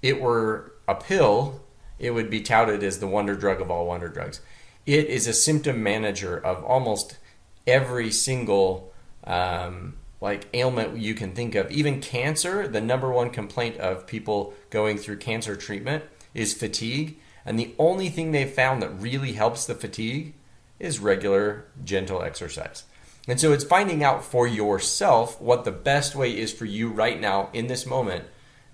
it 0.03 0.21
were 0.21 0.73
a 0.87 0.95
pill, 0.95 1.61
it 1.99 2.13
would 2.13 2.31
be 2.31 2.41
touted 2.41 2.83
as 2.83 3.01
the 3.01 3.07
wonder 3.07 3.35
drug 3.35 3.61
of 3.61 3.71
all 3.71 3.87
wonder 3.87 4.09
drugs. 4.09 4.41
It 4.87 5.07
is 5.07 5.27
a 5.27 5.35
symptom 5.35 5.83
manager 5.83 6.39
of 6.39 6.65
almost 6.65 7.19
every 7.67 8.11
single 8.11 8.93
um, 9.25 9.95
like 10.21 10.49
ailment 10.53 10.99
you 10.99 11.15
can 11.15 11.33
think 11.33 11.55
of. 11.55 11.71
Even 11.71 12.01
cancer, 12.01 12.67
the 12.67 12.81
number 12.81 13.11
one 13.11 13.31
complaint 13.31 13.77
of 13.79 14.07
people 14.07 14.53
going 14.71 14.99
through 14.99 15.19
cancer 15.19 15.55
treatment 15.55 16.05
is 16.35 16.55
fatigue. 16.55 17.19
And 17.47 17.59
the 17.59 17.75
only 17.79 18.09
thing 18.09 18.33
they've 18.33 18.51
found 18.51 18.83
that 18.83 18.91
really 18.91 19.33
helps 19.33 19.67
the 19.67 19.75
fatigue 19.75 20.35
is 20.79 20.99
regular, 20.99 21.67
gentle 21.85 22.23
exercise. 22.23 22.85
And 23.27 23.39
so 23.39 23.53
it's 23.53 23.65
finding 23.65 24.03
out 24.03 24.25
for 24.25 24.47
yourself 24.47 25.41
what 25.41 25.65
the 25.65 25.73
best 25.73 26.15
way 26.15 26.37
is 26.37 26.53
for 26.53 26.65
you 26.65 26.89
right 26.89 27.21
now 27.21 27.51
in 27.53 27.67
this 27.67 27.87
moment, 27.87 28.25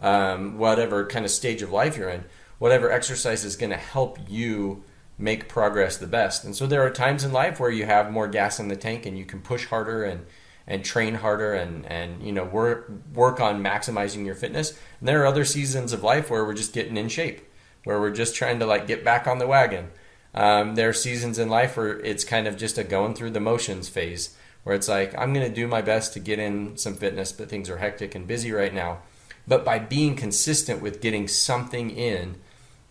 um, 0.00 0.58
whatever 0.58 1.06
kind 1.06 1.24
of 1.24 1.30
stage 1.30 1.60
of 1.60 1.72
life 1.72 1.96
you're 1.96 2.08
in, 2.08 2.24
whatever 2.58 2.90
exercise 2.90 3.44
is 3.44 3.56
going 3.56 3.70
to 3.70 3.76
help 3.76 4.18
you 4.28 4.84
make 5.18 5.48
progress 5.48 5.96
the 5.96 6.06
best. 6.06 6.44
And 6.44 6.54
so 6.54 6.66
there 6.66 6.84
are 6.84 6.90
times 6.90 7.24
in 7.24 7.32
life 7.32 7.58
where 7.58 7.70
you 7.70 7.84
have 7.86 8.10
more 8.10 8.28
gas 8.28 8.58
in 8.58 8.68
the 8.68 8.76
tank 8.76 9.06
and 9.06 9.18
you 9.18 9.24
can 9.24 9.40
push 9.40 9.66
harder 9.66 10.04
and 10.04 10.24
and 10.66 10.84
train 10.84 11.14
harder 11.16 11.52
and 11.52 11.84
and 11.86 12.22
you 12.22 12.32
know 12.32 12.44
work 12.44 12.90
work 13.12 13.40
on 13.40 13.62
maximizing 13.62 14.24
your 14.24 14.34
fitness. 14.34 14.70
And 15.00 15.08
there 15.08 15.22
are 15.22 15.26
other 15.26 15.44
seasons 15.44 15.92
of 15.92 16.02
life 16.02 16.30
where 16.30 16.44
we're 16.44 16.54
just 16.54 16.72
getting 16.72 16.96
in 16.96 17.08
shape, 17.08 17.42
where 17.84 18.00
we're 18.00 18.10
just 18.10 18.34
trying 18.34 18.58
to 18.60 18.66
like 18.66 18.86
get 18.86 19.04
back 19.04 19.26
on 19.26 19.38
the 19.38 19.46
wagon. 19.46 19.90
Um, 20.34 20.74
there 20.74 20.88
are 20.88 20.94
seasons 20.94 21.38
in 21.38 21.48
life 21.48 21.76
where 21.76 22.00
it's 22.00 22.24
kind 22.24 22.48
of 22.48 22.56
just 22.56 22.78
a 22.78 22.84
going 22.84 23.14
through 23.14 23.30
the 23.30 23.40
motions 23.40 23.88
phase, 23.88 24.36
where 24.64 24.74
it's 24.74 24.88
like 24.88 25.16
I'm 25.16 25.32
going 25.32 25.46
to 25.46 25.54
do 25.54 25.68
my 25.68 25.82
best 25.82 26.12
to 26.14 26.20
get 26.20 26.38
in 26.38 26.76
some 26.76 26.94
fitness, 26.94 27.30
but 27.32 27.48
things 27.48 27.70
are 27.70 27.76
hectic 27.76 28.14
and 28.14 28.26
busy 28.26 28.50
right 28.50 28.74
now. 28.74 28.98
But 29.46 29.64
by 29.64 29.78
being 29.78 30.16
consistent 30.16 30.80
with 30.80 31.02
getting 31.02 31.28
something 31.28 31.90
in, 31.90 32.36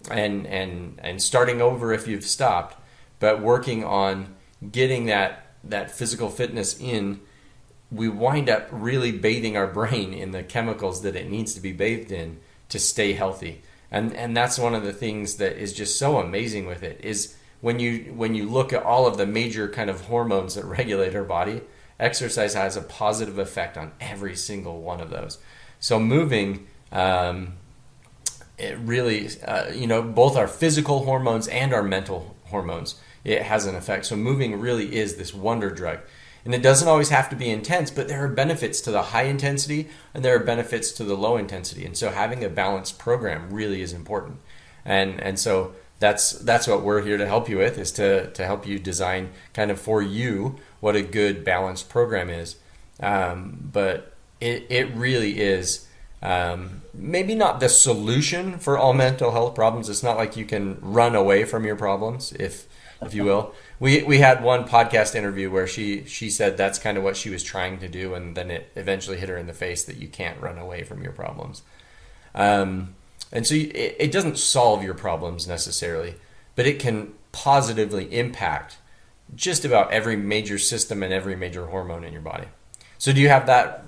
and 0.09 0.45
and 0.47 0.99
and 1.01 1.21
starting 1.21 1.61
over 1.61 1.93
if 1.93 2.07
you've 2.07 2.25
stopped, 2.25 2.77
but 3.19 3.41
working 3.41 3.83
on 3.83 4.35
getting 4.71 5.07
that 5.07 5.55
that 5.63 5.91
physical 5.91 6.29
fitness 6.29 6.79
in, 6.79 7.19
we 7.93 8.09
wind 8.09 8.49
up 8.49 8.67
really 8.71 9.11
bathing 9.11 9.55
our 9.55 9.67
brain 9.67 10.13
in 10.13 10.31
the 10.31 10.43
chemicals 10.43 11.01
that 11.03 11.15
it 11.15 11.29
needs 11.29 11.53
to 11.53 11.61
be 11.61 11.71
bathed 11.71 12.11
in 12.11 12.39
to 12.69 12.79
stay 12.79 13.13
healthy. 13.13 13.61
And 13.91 14.13
and 14.15 14.35
that's 14.35 14.57
one 14.57 14.73
of 14.73 14.83
the 14.83 14.93
things 14.93 15.35
that 15.37 15.57
is 15.57 15.73
just 15.73 15.99
so 15.99 16.17
amazing 16.17 16.65
with 16.65 16.83
it 16.83 16.99
is 17.03 17.35
when 17.61 17.79
you 17.79 18.13
when 18.15 18.33
you 18.35 18.49
look 18.49 18.73
at 18.73 18.83
all 18.83 19.05
of 19.05 19.17
the 19.17 19.25
major 19.25 19.67
kind 19.67 19.89
of 19.89 20.01
hormones 20.01 20.55
that 20.55 20.65
regulate 20.79 21.15
our 21.15 21.23
body, 21.23 21.61
exercise 21.99 22.55
has 22.55 22.75
a 22.75 22.81
positive 22.81 23.37
effect 23.37 23.77
on 23.77 23.91
every 24.01 24.35
single 24.35 24.81
one 24.81 24.99
of 24.99 25.09
those. 25.09 25.37
So 25.79 25.99
moving 25.99 26.67
um, 26.91 27.53
it 28.57 28.77
really, 28.79 29.29
uh, 29.45 29.71
you 29.71 29.87
know, 29.87 30.01
both 30.01 30.37
our 30.37 30.47
physical 30.47 31.05
hormones 31.05 31.47
and 31.47 31.73
our 31.73 31.83
mental 31.83 32.35
hormones, 32.45 32.95
it 33.23 33.41
has 33.41 33.65
an 33.65 33.75
effect. 33.75 34.05
So 34.05 34.15
moving 34.15 34.59
really 34.59 34.95
is 34.95 35.15
this 35.15 35.33
wonder 35.33 35.69
drug. 35.69 35.99
And 36.45 36.53
it 36.53 36.61
doesn't 36.61 36.87
always 36.87 37.09
have 37.09 37.29
to 37.29 37.35
be 37.35 37.49
intense, 37.49 37.89
but 37.89 38.07
there 38.07 38.23
are 38.23 38.27
benefits 38.27 38.81
to 38.81 38.91
the 38.91 39.01
high 39.01 39.23
intensity 39.23 39.89
and 40.13 40.25
there 40.25 40.35
are 40.35 40.43
benefits 40.43 40.91
to 40.93 41.03
the 41.03 41.15
low 41.15 41.37
intensity. 41.37 41.85
And 41.85 41.97
so 41.97 42.09
having 42.09 42.43
a 42.43 42.49
balanced 42.49 42.99
program 42.99 43.49
really 43.53 43.81
is 43.81 43.93
important. 43.93 44.39
And 44.83 45.21
and 45.21 45.39
so 45.39 45.73
that's 45.99 46.31
that's 46.31 46.67
what 46.67 46.83
we're 46.83 47.01
here 47.01 47.17
to 47.17 47.25
help 47.25 47.47
you 47.47 47.57
with 47.57 47.77
is 47.77 47.91
to 47.93 48.29
to 48.31 48.45
help 48.45 48.67
you 48.67 48.77
design 48.77 49.29
kind 49.53 49.71
of 49.71 49.79
for 49.79 50.01
you 50.01 50.57
what 50.81 50.97
a 50.97 51.01
good 51.01 51.45
balanced 51.45 51.87
program 51.89 52.29
is. 52.29 52.57
Um, 52.99 53.69
but 53.71 54.13
it 54.41 54.65
it 54.69 54.93
really 54.95 55.39
is 55.39 55.87
um, 56.21 56.81
maybe 56.93 57.35
not 57.35 57.59
the 57.59 57.69
solution 57.69 58.57
for 58.57 58.77
all 58.77 58.93
mental 58.93 59.31
health 59.31 59.55
problems. 59.55 59.89
It's 59.89 60.03
not 60.03 60.17
like 60.17 60.37
you 60.37 60.45
can 60.45 60.77
run 60.81 61.15
away 61.15 61.43
from 61.43 61.65
your 61.65 61.75
problems, 61.75 62.31
if 62.33 62.65
if 63.05 63.13
you 63.13 63.23
will. 63.23 63.53
We 63.79 64.03
we 64.03 64.19
had 64.19 64.43
one 64.43 64.65
podcast 64.67 65.15
interview 65.15 65.51
where 65.51 65.67
she 65.67 66.05
she 66.05 66.29
said 66.29 66.57
that's 66.57 66.79
kind 66.79 66.97
of 66.97 67.03
what 67.03 67.17
she 67.17 67.29
was 67.29 67.43
trying 67.43 67.79
to 67.79 67.87
do, 67.87 68.13
and 68.13 68.35
then 68.35 68.51
it 68.51 68.71
eventually 68.75 69.17
hit 69.17 69.29
her 69.29 69.37
in 69.37 69.47
the 69.47 69.53
face 69.53 69.83
that 69.85 69.97
you 69.97 70.07
can't 70.07 70.39
run 70.41 70.57
away 70.57 70.83
from 70.83 71.03
your 71.03 71.11
problems. 71.11 71.63
Um, 72.35 72.95
and 73.31 73.45
so 73.45 73.55
you, 73.55 73.71
it, 73.73 73.95
it 73.99 74.11
doesn't 74.11 74.37
solve 74.37 74.83
your 74.83 74.93
problems 74.93 75.47
necessarily, 75.47 76.15
but 76.55 76.65
it 76.65 76.79
can 76.79 77.13
positively 77.31 78.05
impact 78.15 78.77
just 79.35 79.65
about 79.65 79.91
every 79.91 80.15
major 80.15 80.57
system 80.57 81.01
and 81.03 81.11
every 81.11 81.35
major 81.35 81.67
hormone 81.67 82.03
in 82.03 82.13
your 82.13 82.21
body. 82.21 82.47
So 82.97 83.11
do 83.11 83.19
you 83.19 83.29
have 83.29 83.47
that? 83.47 83.83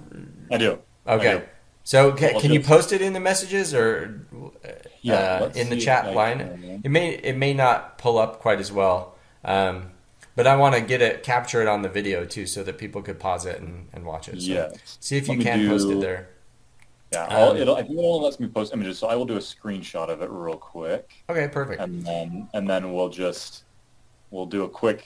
I 0.51 0.57
do. 0.57 0.79
Okay. 1.07 1.29
I 1.29 1.37
do. 1.37 1.43
So 1.85 2.11
ca- 2.13 2.31
Well, 2.33 2.41
can 2.41 2.51
you 2.51 2.59
post 2.59 2.91
it 2.91 3.01
in 3.01 3.13
the 3.13 3.19
messages 3.19 3.73
or 3.73 4.25
uh, 4.65 4.69
let's 5.03 5.57
in 5.57 5.69
the 5.69 5.77
chat 5.79 6.05
I 6.05 6.13
line? 6.13 6.39
can. 6.39 6.81
It 6.83 6.89
may 6.89 7.11
it 7.11 7.37
may 7.37 7.53
not 7.53 7.97
pull 7.99 8.17
up 8.17 8.39
quite 8.39 8.59
as 8.59 8.71
well, 8.71 9.15
um, 9.45 9.91
but 10.35 10.47
I 10.47 10.55
want 10.55 10.73
to 10.75 10.81
get 10.81 11.01
it 11.03 11.21
capture 11.21 11.61
it 11.61 11.67
on 11.67 11.83
the 11.83 11.89
video 11.89 12.25
too, 12.25 12.47
so 12.47 12.63
that 12.63 12.79
people 12.79 13.03
could 13.03 13.19
pause 13.19 13.45
it 13.45 13.61
and, 13.61 13.87
and 13.93 14.03
watch 14.03 14.27
it. 14.27 14.41
So 14.41 14.51
Yes. 14.51 14.97
see 14.99 15.17
if 15.17 15.27
Let 15.29 15.37
you 15.37 15.43
can 15.43 15.67
post 15.67 15.87
it 15.87 16.01
there. 16.01 16.29
Yeah, 17.11 17.25
Um, 17.27 17.55
it'll, 17.55 17.75
I 17.75 17.83
think 17.83 17.99
it 17.99 18.03
only 18.03 18.25
lets 18.25 18.39
me 18.39 18.47
post 18.47 18.73
images, 18.73 18.97
so 18.97 19.07
I 19.07 19.15
will 19.15 19.25
do 19.25 19.35
a 19.35 19.39
screenshot 19.39 20.09
of 20.09 20.23
it 20.23 20.29
real 20.31 20.57
quick, 20.57 21.13
Okay, 21.29 21.47
perfect. 21.47 21.79
and 21.79 22.03
then 22.03 22.49
and 22.55 22.67
then 22.67 22.93
we'll 22.93 23.09
just 23.09 23.63
we'll 24.31 24.47
do 24.47 24.63
a 24.63 24.69
quick 24.69 25.05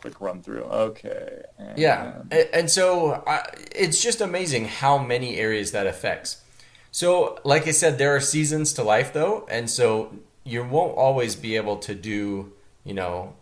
quick 0.00 0.20
run 0.20 0.42
through. 0.42 0.62
Okay. 0.62 1.42
And, 1.58 1.78
Yeah, 1.78 2.22
and 2.52 2.70
so 2.70 3.12
uh, 3.12 3.42
it's 3.74 4.02
just 4.02 4.20
amazing 4.20 4.66
how 4.66 4.98
many 4.98 5.36
areas 5.36 5.72
that 5.72 5.86
affects. 5.86 6.42
So, 6.92 7.38
like 7.44 7.68
I 7.68 7.70
said, 7.70 7.98
there 7.98 8.14
are 8.16 8.20
seasons 8.20 8.72
to 8.74 8.82
life, 8.82 9.12
though, 9.12 9.46
and 9.50 9.70
so 9.70 10.12
you 10.44 10.64
won't 10.64 10.96
always 10.96 11.36
be 11.36 11.56
able 11.56 11.76
to 11.78 11.94
do, 11.94 12.52
you 12.84 12.94
know, 12.94 13.34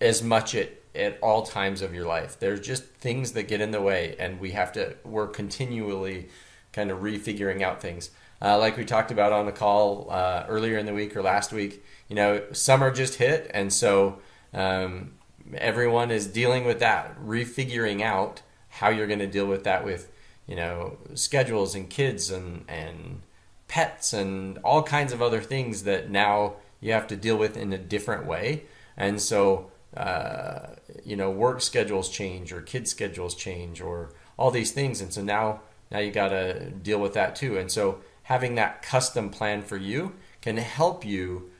as 0.00 0.22
much 0.22 0.54
at 0.54 0.72
at 0.94 1.18
all 1.22 1.42
times 1.42 1.80
of 1.80 1.94
your 1.94 2.06
life. 2.06 2.40
There's 2.40 2.60
just 2.60 2.84
things 2.84 3.32
that 3.32 3.46
get 3.46 3.60
in 3.60 3.70
the 3.70 3.80
way, 3.80 4.16
and 4.18 4.40
we 4.40 4.50
have 4.52 4.72
to. 4.72 4.96
We're 5.04 5.28
continually 5.28 6.28
kind 6.72 6.90
of 6.90 6.98
refiguring 6.98 7.62
out 7.62 7.80
things. 7.80 8.10
Uh, 8.40 8.58
like 8.58 8.76
we 8.76 8.84
talked 8.84 9.10
about 9.10 9.32
on 9.32 9.46
the 9.46 9.52
call 9.52 10.08
uh, 10.10 10.44
earlier 10.48 10.78
in 10.78 10.86
the 10.86 10.94
week 10.94 11.16
or 11.16 11.22
last 11.22 11.52
week, 11.52 11.84
you 12.08 12.16
know, 12.16 12.42
summer 12.52 12.90
just 12.90 13.16
hit, 13.16 13.50
and 13.54 13.72
so 13.72 14.18
um, 14.52 15.12
everyone 15.54 16.10
is 16.10 16.26
dealing 16.26 16.64
with 16.64 16.80
that, 16.80 17.18
refiguring 17.20 18.02
out 18.02 18.42
how 18.68 18.88
you're 18.88 19.06
going 19.06 19.18
to 19.18 19.26
deal 19.26 19.46
with 19.46 19.64
that 19.64 19.84
with, 19.84 20.10
you 20.46 20.56
know, 20.56 20.98
schedules 21.14 21.74
and 21.74 21.88
kids 21.88 22.30
and 22.30 22.64
and 22.68 23.22
pets 23.66 24.12
and 24.12 24.58
all 24.58 24.82
kinds 24.82 25.12
of 25.12 25.20
other 25.20 25.40
things 25.40 25.84
that 25.84 26.10
now 26.10 26.54
you 26.80 26.92
have 26.92 27.06
to 27.06 27.16
deal 27.16 27.36
with 27.36 27.56
in 27.56 27.72
a 27.72 27.78
different 27.78 28.26
way. 28.26 28.64
And 28.96 29.20
so, 29.20 29.70
uh, 29.96 30.60
you 31.04 31.16
know, 31.16 31.30
work 31.30 31.60
schedules 31.60 32.08
change 32.08 32.52
or 32.52 32.62
kid 32.62 32.88
schedules 32.88 33.34
change 33.34 33.80
or 33.80 34.12
all 34.36 34.50
these 34.50 34.72
things. 34.72 35.00
And 35.00 35.12
so 35.12 35.22
now, 35.22 35.60
now 35.90 35.98
you 35.98 36.10
got 36.10 36.28
to 36.28 36.70
deal 36.70 36.98
with 36.98 37.14
that 37.14 37.36
too. 37.36 37.58
And 37.58 37.70
so 37.70 38.00
having 38.24 38.54
that 38.54 38.82
custom 38.82 39.30
plan 39.30 39.62
for 39.62 39.76
you 39.76 40.14
can 40.40 40.56
help 40.56 41.04
you 41.04 41.50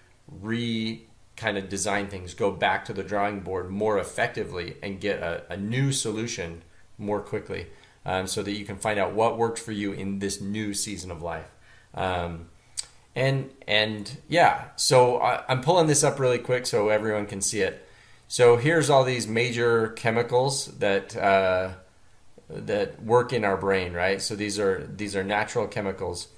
re 0.40 1.07
kind 1.38 1.56
of 1.56 1.68
design 1.68 2.08
things, 2.08 2.34
go 2.34 2.50
back 2.50 2.84
to 2.84 2.92
the 2.92 3.02
drawing 3.02 3.40
board 3.40 3.70
more 3.70 3.98
effectively, 3.98 4.76
and 4.82 5.00
get 5.00 5.22
a, 5.22 5.44
a 5.48 5.56
new 5.56 5.92
solution 5.92 6.62
more 6.98 7.20
quickly, 7.20 7.68
um, 8.04 8.26
so 8.26 8.42
that 8.42 8.52
you 8.52 8.64
can 8.64 8.76
find 8.76 8.98
out 8.98 9.14
what 9.14 9.38
works 9.38 9.62
for 9.62 9.72
you 9.72 9.92
in 9.92 10.18
this 10.18 10.40
new 10.40 10.74
season 10.74 11.10
of 11.10 11.22
life. 11.22 11.50
Um, 11.94 12.48
and 13.14 13.50
and 13.66 14.18
yeah, 14.28 14.64
so 14.76 15.18
I, 15.18 15.44
I'm 15.48 15.62
pulling 15.62 15.86
this 15.86 16.04
up 16.04 16.18
really 16.18 16.38
quick 16.38 16.66
so 16.66 16.88
everyone 16.88 17.26
can 17.26 17.40
see 17.40 17.60
it. 17.60 17.86
So 18.26 18.56
here's 18.56 18.90
all 18.90 19.04
these 19.04 19.26
major 19.26 19.88
chemicals 19.88 20.66
that 20.78 21.16
uh, 21.16 21.70
that 22.50 23.02
work 23.02 23.32
in 23.32 23.44
our 23.44 23.56
brain, 23.56 23.92
right? 23.92 24.20
So 24.20 24.34
these 24.36 24.58
are 24.58 24.86
these 24.86 25.16
are 25.16 25.24
natural 25.24 25.66
chemicals, 25.66 26.28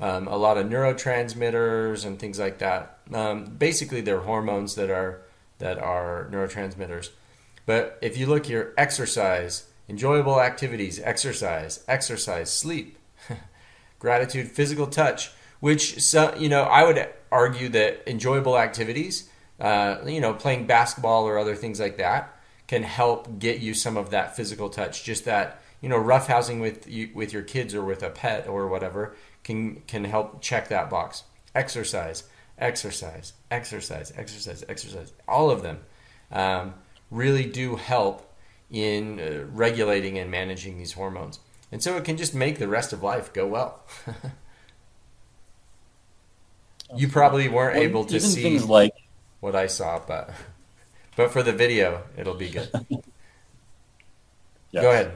um, 0.00 0.26
a 0.28 0.36
lot 0.36 0.58
of 0.58 0.66
neurotransmitters 0.66 2.04
and 2.04 2.18
things 2.18 2.38
like 2.38 2.58
that. 2.58 2.98
Um, 3.12 3.44
basically, 3.44 4.00
they're 4.00 4.20
hormones 4.20 4.74
that 4.76 4.90
are 4.90 5.22
that 5.58 5.78
are 5.78 6.28
neurotransmitters. 6.32 7.10
But 7.66 7.98
if 8.02 8.16
you 8.16 8.26
look 8.26 8.46
here, 8.46 8.74
exercise, 8.76 9.68
enjoyable 9.88 10.40
activities, 10.40 10.98
exercise, 11.00 11.84
exercise, 11.86 12.50
sleep, 12.50 12.98
gratitude, 13.98 14.50
physical 14.50 14.88
touch, 14.88 15.30
which 15.60 16.02
so, 16.02 16.34
you 16.36 16.48
know 16.48 16.62
I 16.62 16.84
would 16.84 17.08
argue 17.30 17.68
that 17.70 18.02
enjoyable 18.06 18.58
activities, 18.58 19.28
uh, 19.60 19.98
you 20.06 20.20
know, 20.20 20.34
playing 20.34 20.66
basketball 20.66 21.24
or 21.24 21.38
other 21.38 21.54
things 21.54 21.78
like 21.78 21.98
that 21.98 22.36
can 22.66 22.82
help 22.82 23.38
get 23.38 23.60
you 23.60 23.74
some 23.74 23.96
of 23.96 24.10
that 24.10 24.34
physical 24.34 24.70
touch. 24.70 25.04
Just 25.04 25.24
that 25.26 25.62
you 25.82 25.88
know, 25.88 25.98
roughhousing 25.98 26.60
with 26.60 26.88
you, 26.88 27.10
with 27.12 27.32
your 27.32 27.42
kids 27.42 27.74
or 27.74 27.84
with 27.84 28.02
a 28.04 28.08
pet 28.08 28.46
or 28.46 28.68
whatever 28.68 29.14
can 29.44 29.82
can 29.86 30.04
help 30.04 30.40
check 30.40 30.68
that 30.68 30.90
box. 30.90 31.24
Exercise, 31.54 32.24
exercise, 32.58 33.34
exercise, 33.50 34.12
exercise, 34.16 34.64
exercise. 34.68 35.12
All 35.28 35.50
of 35.50 35.62
them 35.62 35.80
um, 36.30 36.74
really 37.10 37.44
do 37.44 37.76
help 37.76 38.28
in 38.70 39.20
uh, 39.20 39.44
regulating 39.52 40.18
and 40.18 40.30
managing 40.30 40.78
these 40.78 40.92
hormones, 40.92 41.40
and 41.70 41.82
so 41.82 41.96
it 41.96 42.04
can 42.04 42.16
just 42.16 42.34
make 42.34 42.58
the 42.58 42.68
rest 42.68 42.92
of 42.92 43.02
life 43.02 43.32
go 43.32 43.46
well. 43.46 43.82
you 46.96 47.08
probably 47.08 47.48
weren't 47.48 47.76
well, 47.76 47.84
able 47.84 48.04
to 48.06 48.20
see 48.20 48.42
things 48.42 48.64
like 48.64 48.94
what 49.40 49.54
I 49.54 49.66
saw, 49.66 50.00
but 50.06 50.30
but 51.16 51.32
for 51.32 51.42
the 51.42 51.52
video, 51.52 52.02
it'll 52.16 52.34
be 52.34 52.50
good. 52.50 52.70
Go 54.72 54.90
ahead. 54.90 55.12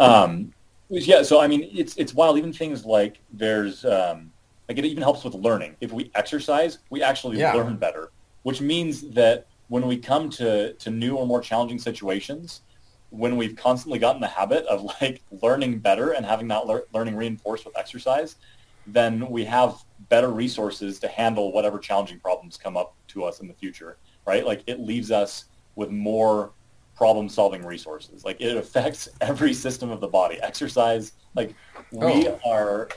Um, 0.00 0.52
yeah, 0.88 1.22
so 1.22 1.40
I 1.40 1.48
mean, 1.48 1.68
it's 1.72 1.96
it's 1.96 2.14
wild. 2.14 2.38
Even 2.38 2.52
things 2.52 2.84
like 2.84 3.20
there's 3.32 3.84
um, 3.84 4.32
like 4.68 4.78
it 4.78 4.84
even 4.84 5.02
helps 5.02 5.24
with 5.24 5.34
learning. 5.34 5.76
If 5.80 5.92
we 5.92 6.10
exercise, 6.14 6.78
we 6.90 7.02
actually 7.02 7.38
yeah. 7.38 7.52
learn 7.52 7.76
better, 7.76 8.10
which 8.42 8.60
means 8.60 9.08
that 9.10 9.46
when 9.68 9.86
we 9.86 9.96
come 9.96 10.30
to 10.30 10.74
to 10.74 10.90
new 10.90 11.16
or 11.16 11.26
more 11.26 11.40
challenging 11.40 11.78
situations, 11.78 12.62
when 13.10 13.36
we've 13.36 13.56
constantly 13.56 13.98
gotten 13.98 14.20
the 14.20 14.28
habit 14.28 14.64
of 14.66 14.82
like 15.00 15.22
learning 15.42 15.78
better 15.78 16.12
and 16.12 16.24
having 16.24 16.48
that 16.48 16.66
le- 16.66 16.82
learning 16.92 17.16
reinforced 17.16 17.64
with 17.64 17.76
exercise, 17.76 18.36
then 18.86 19.28
we 19.28 19.44
have 19.44 19.82
better 20.08 20.30
resources 20.30 20.98
to 21.00 21.08
handle 21.08 21.52
whatever 21.52 21.78
challenging 21.78 22.20
problems 22.20 22.56
come 22.56 22.76
up 22.76 22.94
to 23.08 23.24
us 23.24 23.40
in 23.40 23.48
the 23.48 23.54
future, 23.54 23.98
right? 24.26 24.46
Like 24.46 24.62
it 24.66 24.80
leaves 24.80 25.10
us 25.10 25.46
with 25.74 25.90
more 25.90 26.52
problem 26.96 27.28
solving 27.28 27.64
resources. 27.64 28.24
Like 28.24 28.40
it 28.40 28.56
affects 28.56 29.08
every 29.20 29.54
system 29.54 29.90
of 29.90 30.00
the 30.00 30.08
body. 30.08 30.40
Exercise, 30.42 31.12
like 31.34 31.54
we 31.92 32.28
oh. 32.28 32.40
are, 32.44 32.88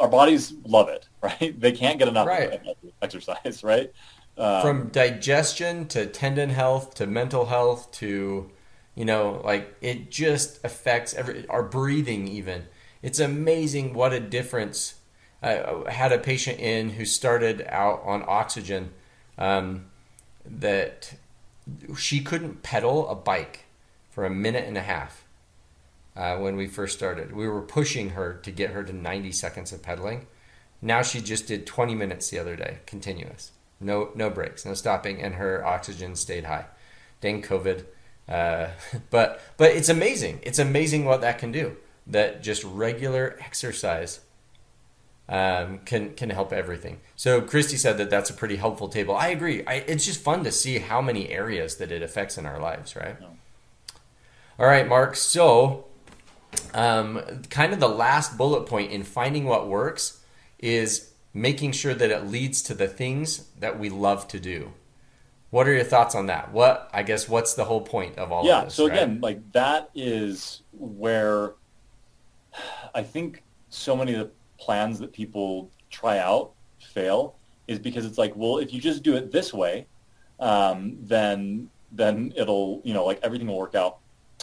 our 0.00 0.08
bodies 0.08 0.54
love 0.64 0.88
it, 0.88 1.08
right? 1.22 1.58
They 1.60 1.72
can't 1.72 1.98
get 1.98 2.08
enough 2.08 2.26
right. 2.26 2.60
exercise, 3.02 3.62
right? 3.62 3.92
Um, 4.36 4.62
From 4.62 4.88
digestion 4.88 5.86
to 5.88 6.06
tendon 6.06 6.50
health 6.50 6.94
to 6.94 7.06
mental 7.06 7.46
health 7.46 7.92
to, 7.92 8.50
you 8.96 9.04
know, 9.04 9.40
like 9.44 9.76
it 9.80 10.10
just 10.10 10.64
affects 10.64 11.14
every 11.14 11.46
our 11.48 11.62
breathing 11.62 12.26
even. 12.26 12.64
It's 13.00 13.20
amazing 13.20 13.94
what 13.94 14.12
a 14.12 14.18
difference. 14.18 14.94
I 15.40 15.84
had 15.90 16.10
a 16.10 16.18
patient 16.18 16.58
in 16.58 16.90
who 16.90 17.04
started 17.04 17.66
out 17.68 18.02
on 18.04 18.24
oxygen 18.26 18.92
um, 19.36 19.86
that 20.46 21.14
she 21.96 22.20
couldn't 22.20 22.62
pedal 22.62 23.08
a 23.08 23.14
bike 23.14 23.64
for 24.10 24.24
a 24.24 24.30
minute 24.30 24.66
and 24.66 24.76
a 24.76 24.82
half 24.82 25.24
uh, 26.16 26.36
when 26.36 26.56
we 26.56 26.66
first 26.66 26.96
started. 26.96 27.34
We 27.34 27.48
were 27.48 27.62
pushing 27.62 28.10
her 28.10 28.34
to 28.42 28.50
get 28.50 28.70
her 28.70 28.84
to 28.84 28.92
90 28.92 29.32
seconds 29.32 29.72
of 29.72 29.82
pedaling. 29.82 30.26
Now 30.80 31.02
she 31.02 31.20
just 31.20 31.46
did 31.46 31.66
20 31.66 31.94
minutes 31.94 32.30
the 32.30 32.38
other 32.38 32.56
day, 32.56 32.78
continuous. 32.86 33.52
No, 33.80 34.10
no 34.14 34.30
breaks, 34.30 34.64
no 34.64 34.74
stopping, 34.74 35.20
and 35.20 35.34
her 35.34 35.64
oxygen 35.64 36.14
stayed 36.14 36.44
high. 36.44 36.66
Dang 37.20 37.42
COVID. 37.42 37.84
Uh, 38.28 38.68
but 39.10 39.40
but 39.56 39.72
it's 39.72 39.88
amazing. 39.88 40.40
It's 40.42 40.58
amazing 40.58 41.04
what 41.04 41.20
that 41.22 41.38
can 41.38 41.52
do. 41.52 41.76
That 42.06 42.42
just 42.42 42.62
regular 42.64 43.36
exercise 43.40 44.20
um, 45.28 45.78
can 45.80 46.14
can 46.14 46.30
help 46.30 46.52
everything. 46.52 47.00
So 47.16 47.40
Christy 47.40 47.76
said 47.76 47.98
that 47.98 48.10
that's 48.10 48.30
a 48.30 48.34
pretty 48.34 48.56
helpful 48.56 48.88
table. 48.88 49.16
I 49.16 49.28
agree. 49.28 49.64
I, 49.66 49.74
it's 49.74 50.04
just 50.04 50.20
fun 50.20 50.44
to 50.44 50.52
see 50.52 50.78
how 50.78 51.00
many 51.00 51.30
areas 51.30 51.76
that 51.76 51.90
it 51.90 52.02
affects 52.02 52.36
in 52.36 52.46
our 52.46 52.58
lives, 52.58 52.94
right? 52.94 53.16
Yeah. 53.20 53.28
All 54.58 54.66
right, 54.66 54.86
Marc. 54.86 55.16
So, 55.16 55.86
um, 56.74 57.42
kind 57.50 57.72
of 57.72 57.80
the 57.80 57.88
last 57.88 58.36
bullet 58.36 58.66
point 58.66 58.92
in 58.92 59.02
finding 59.02 59.44
what 59.44 59.66
works 59.66 60.20
is 60.58 61.10
making 61.32 61.72
sure 61.72 61.94
that 61.94 62.10
it 62.10 62.26
leads 62.26 62.62
to 62.62 62.74
the 62.74 62.86
things 62.86 63.48
that 63.58 63.78
we 63.78 63.88
love 63.88 64.28
to 64.28 64.38
do. 64.38 64.72
What 65.50 65.66
are 65.66 65.72
your 65.72 65.84
thoughts 65.84 66.14
on 66.14 66.26
that? 66.26 66.52
What 66.52 66.90
I 66.92 67.02
guess 67.02 67.28
what's 67.28 67.54
the 67.54 67.64
whole 67.64 67.80
point 67.80 68.18
of 68.18 68.30
all 68.30 68.44
yeah, 68.44 68.58
of 68.58 68.64
this? 68.66 68.78
Yeah. 68.78 68.84
so 68.84 68.88
right? 68.88 69.02
again, 69.02 69.20
like 69.20 69.52
that 69.52 69.90
is 69.94 70.62
where 70.72 71.54
I 72.94 73.02
think 73.02 73.42
so 73.70 73.96
many 73.96 74.14
of 74.14 74.20
the 74.20 74.30
plans 74.58 74.98
that 74.98 75.12
people 75.12 75.70
try 75.90 76.18
out 76.18 76.52
fail 76.92 77.36
is 77.66 77.78
because 77.78 78.04
it's 78.04 78.18
like, 78.18 78.32
well, 78.36 78.58
if 78.58 78.72
you 78.72 78.80
just 78.80 79.02
do 79.02 79.16
it 79.16 79.32
this 79.32 79.52
way, 79.52 79.86
um, 80.40 80.96
then 81.00 81.70
then 81.92 82.32
it'll 82.36 82.80
you 82.84 82.92
know 82.92 83.04
like 83.04 83.20
everything 83.22 83.46
will 83.46 83.58
work 83.58 83.74
out. 83.74 83.98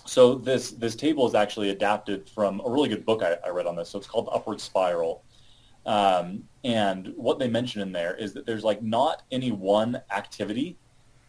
So 0.05 0.35
this 0.35 0.71
this 0.71 0.95
table 0.95 1.27
is 1.27 1.35
actually 1.35 1.69
adapted 1.69 2.29
from 2.29 2.61
a 2.65 2.69
really 2.69 2.89
good 2.89 3.05
book 3.05 3.21
I, 3.23 3.37
I 3.45 3.49
read 3.49 3.67
on 3.67 3.75
this. 3.75 3.89
So 3.89 3.97
it's 3.99 4.07
called 4.07 4.29
Upward 4.31 4.59
Spiral. 4.59 5.23
Um, 5.85 6.43
and 6.63 7.13
what 7.15 7.39
they 7.39 7.47
mention 7.47 7.81
in 7.81 7.91
there 7.91 8.15
is 8.15 8.33
that 8.33 8.45
there's 8.45 8.63
like 8.63 8.83
not 8.83 9.23
any 9.31 9.51
one 9.51 9.99
activity 10.15 10.77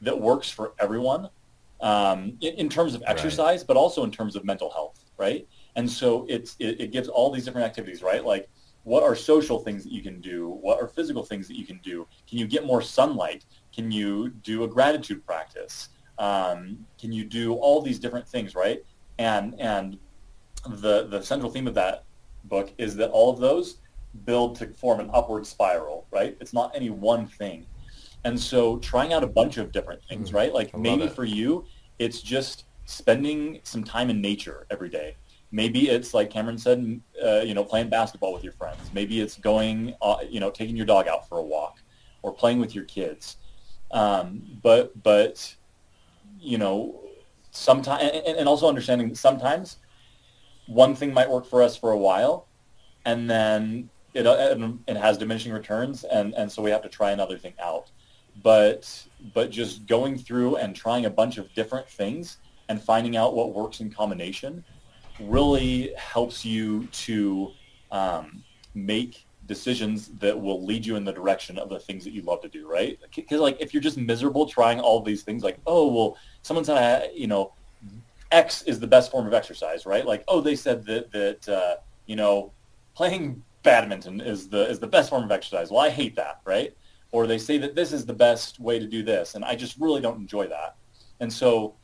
that 0.02 0.18
works 0.18 0.50
for 0.50 0.74
everyone 0.78 1.30
um, 1.80 2.36
in, 2.40 2.54
in, 2.54 2.68
terms 2.68 2.94
of 2.94 3.02
exercise, 3.06 3.60
right. 3.60 3.66
but 3.66 3.76
also 3.76 4.04
in 4.04 4.10
terms 4.10 4.36
of 4.36 4.44
mental 4.44 4.70
health, 4.70 5.04
right? 5.16 5.48
And 5.74 5.90
so 5.90 6.26
it's 6.28 6.54
it, 6.58 6.80
it 6.80 6.92
gives 6.92 7.08
all 7.08 7.32
these 7.32 7.44
different 7.44 7.66
activities, 7.66 8.02
right? 8.02 8.24
Like 8.24 8.48
what 8.84 9.02
are 9.02 9.14
social 9.14 9.58
things 9.60 9.84
that 9.84 9.92
you 9.92 10.02
can 10.02 10.20
do? 10.20 10.48
What 10.48 10.80
are 10.80 10.88
physical 10.88 11.24
things 11.24 11.46
that 11.48 11.56
you 11.56 11.64
can 11.64 11.78
do? 11.78 12.06
Can 12.28 12.38
you 12.38 12.46
get 12.46 12.66
more 12.66 12.82
sunlight? 12.82 13.44
Can 13.74 13.90
you 13.90 14.30
do 14.30 14.64
a 14.64 14.68
gratitude 14.68 15.24
practice? 15.24 15.88
Um, 16.18 16.84
can 17.00 17.12
you 17.12 17.24
do 17.24 17.54
all 17.54 17.80
these 17.80 17.98
different 17.98 18.28
things, 18.28 18.54
right? 18.54 18.84
And 19.18 19.58
and 19.60 19.98
the 20.68 21.06
the 21.06 21.22
central 21.22 21.50
theme 21.50 21.66
of 21.66 21.74
that 21.74 22.04
book 22.44 22.72
is 22.78 22.96
that 22.96 23.10
all 23.10 23.30
of 23.30 23.38
those 23.38 23.78
build 24.24 24.56
to 24.56 24.66
form 24.74 25.00
an 25.00 25.10
upward 25.12 25.46
spiral, 25.46 26.06
right? 26.10 26.36
It's 26.40 26.52
not 26.52 26.72
any 26.74 26.90
one 26.90 27.26
thing. 27.26 27.66
And 28.24 28.38
so 28.38 28.78
trying 28.78 29.12
out 29.12 29.24
a 29.24 29.26
bunch 29.26 29.56
of 29.56 29.72
different 29.72 30.02
things, 30.04 30.30
mm, 30.30 30.34
right? 30.34 30.52
Like 30.52 30.76
maybe 30.76 31.04
it. 31.04 31.12
for 31.12 31.24
you, 31.24 31.64
it's 31.98 32.20
just 32.20 32.64
spending 32.84 33.60
some 33.64 33.82
time 33.82 34.10
in 34.10 34.20
nature 34.20 34.66
every 34.70 34.88
day. 34.88 35.16
Maybe 35.52 35.90
it's 35.90 36.14
like 36.14 36.30
Cameron 36.30 36.56
said, 36.56 37.00
uh, 37.22 37.40
you 37.40 37.52
know, 37.52 37.62
playing 37.62 37.90
basketball 37.90 38.32
with 38.32 38.42
your 38.42 38.54
friends. 38.54 38.80
Maybe 38.94 39.20
it's 39.20 39.36
going, 39.36 39.94
uh, 40.00 40.16
you 40.28 40.40
know, 40.40 40.50
taking 40.50 40.76
your 40.76 40.86
dog 40.86 41.06
out 41.08 41.28
for 41.28 41.38
a 41.38 41.42
walk 41.42 41.78
or 42.22 42.32
playing 42.32 42.58
with 42.58 42.74
your 42.74 42.84
kids. 42.84 43.36
Um, 43.90 44.42
but 44.62 45.00
but 45.02 45.54
you 46.40 46.56
know, 46.56 47.02
sometimes 47.50 48.02
and, 48.02 48.38
and 48.38 48.48
also 48.48 48.66
understanding 48.66 49.10
that 49.10 49.16
sometimes 49.16 49.76
one 50.66 50.94
thing 50.94 51.12
might 51.12 51.28
work 51.28 51.44
for 51.44 51.62
us 51.62 51.76
for 51.76 51.90
a 51.90 51.98
while, 51.98 52.48
and 53.04 53.28
then 53.28 53.90
it 54.14 54.26
uh, 54.26 54.56
it 54.88 54.96
has 54.96 55.18
diminishing 55.18 55.52
returns, 55.52 56.04
and 56.04 56.34
and 56.34 56.50
so 56.50 56.62
we 56.62 56.70
have 56.70 56.82
to 56.82 56.88
try 56.88 57.10
another 57.10 57.36
thing 57.36 57.54
out. 57.62 57.90
But 58.42 59.06
but 59.34 59.50
just 59.50 59.86
going 59.86 60.16
through 60.16 60.56
and 60.56 60.74
trying 60.74 61.04
a 61.04 61.10
bunch 61.10 61.36
of 61.36 61.52
different 61.52 61.88
things 61.90 62.38
and 62.70 62.82
finding 62.82 63.18
out 63.18 63.34
what 63.34 63.52
works 63.52 63.80
in 63.80 63.90
combination 63.90 64.64
really 65.20 65.92
helps 65.96 66.44
you 66.44 66.86
to 66.86 67.50
um, 67.90 68.42
make 68.74 69.26
decisions 69.46 70.08
that 70.20 70.38
will 70.38 70.64
lead 70.64 70.86
you 70.86 70.96
in 70.96 71.04
the 71.04 71.12
direction 71.12 71.58
of 71.58 71.68
the 71.68 71.78
things 71.78 72.04
that 72.04 72.12
you 72.12 72.22
love 72.22 72.40
to 72.42 72.48
do, 72.48 72.68
right? 72.68 72.98
Because 73.14 73.40
like 73.40 73.56
if 73.60 73.74
you're 73.74 73.82
just 73.82 73.98
miserable 73.98 74.46
trying 74.46 74.80
all 74.80 75.00
these 75.00 75.22
things, 75.22 75.42
like 75.42 75.58
oh 75.66 75.92
well, 75.92 76.16
someone 76.42 76.64
said 76.64 77.10
you 77.14 77.26
know 77.26 77.52
X 78.30 78.62
is 78.62 78.80
the 78.80 78.86
best 78.86 79.10
form 79.10 79.26
of 79.26 79.34
exercise, 79.34 79.84
right? 79.86 80.06
Like 80.06 80.24
oh 80.28 80.40
they 80.40 80.56
said 80.56 80.84
that 80.86 81.10
that 81.12 81.48
uh, 81.48 81.76
you 82.06 82.16
know 82.16 82.52
playing 82.94 83.42
badminton 83.62 84.20
is 84.20 84.48
the 84.48 84.68
is 84.68 84.78
the 84.78 84.86
best 84.86 85.10
form 85.10 85.24
of 85.24 85.30
exercise. 85.30 85.70
Well, 85.70 85.80
I 85.80 85.90
hate 85.90 86.16
that, 86.16 86.40
right? 86.44 86.74
or 87.12 87.26
they 87.26 87.38
say 87.38 87.58
that 87.58 87.74
this 87.74 87.92
is 87.92 88.04
the 88.04 88.14
best 88.14 88.58
way 88.58 88.78
to 88.78 88.86
do 88.86 89.02
this, 89.02 89.34
and 89.34 89.44
I 89.44 89.54
just 89.54 89.78
really 89.78 90.00
don't 90.00 90.16
enjoy 90.16 90.48
that. 90.48 90.76
And 91.20 91.30
so, 91.30 91.74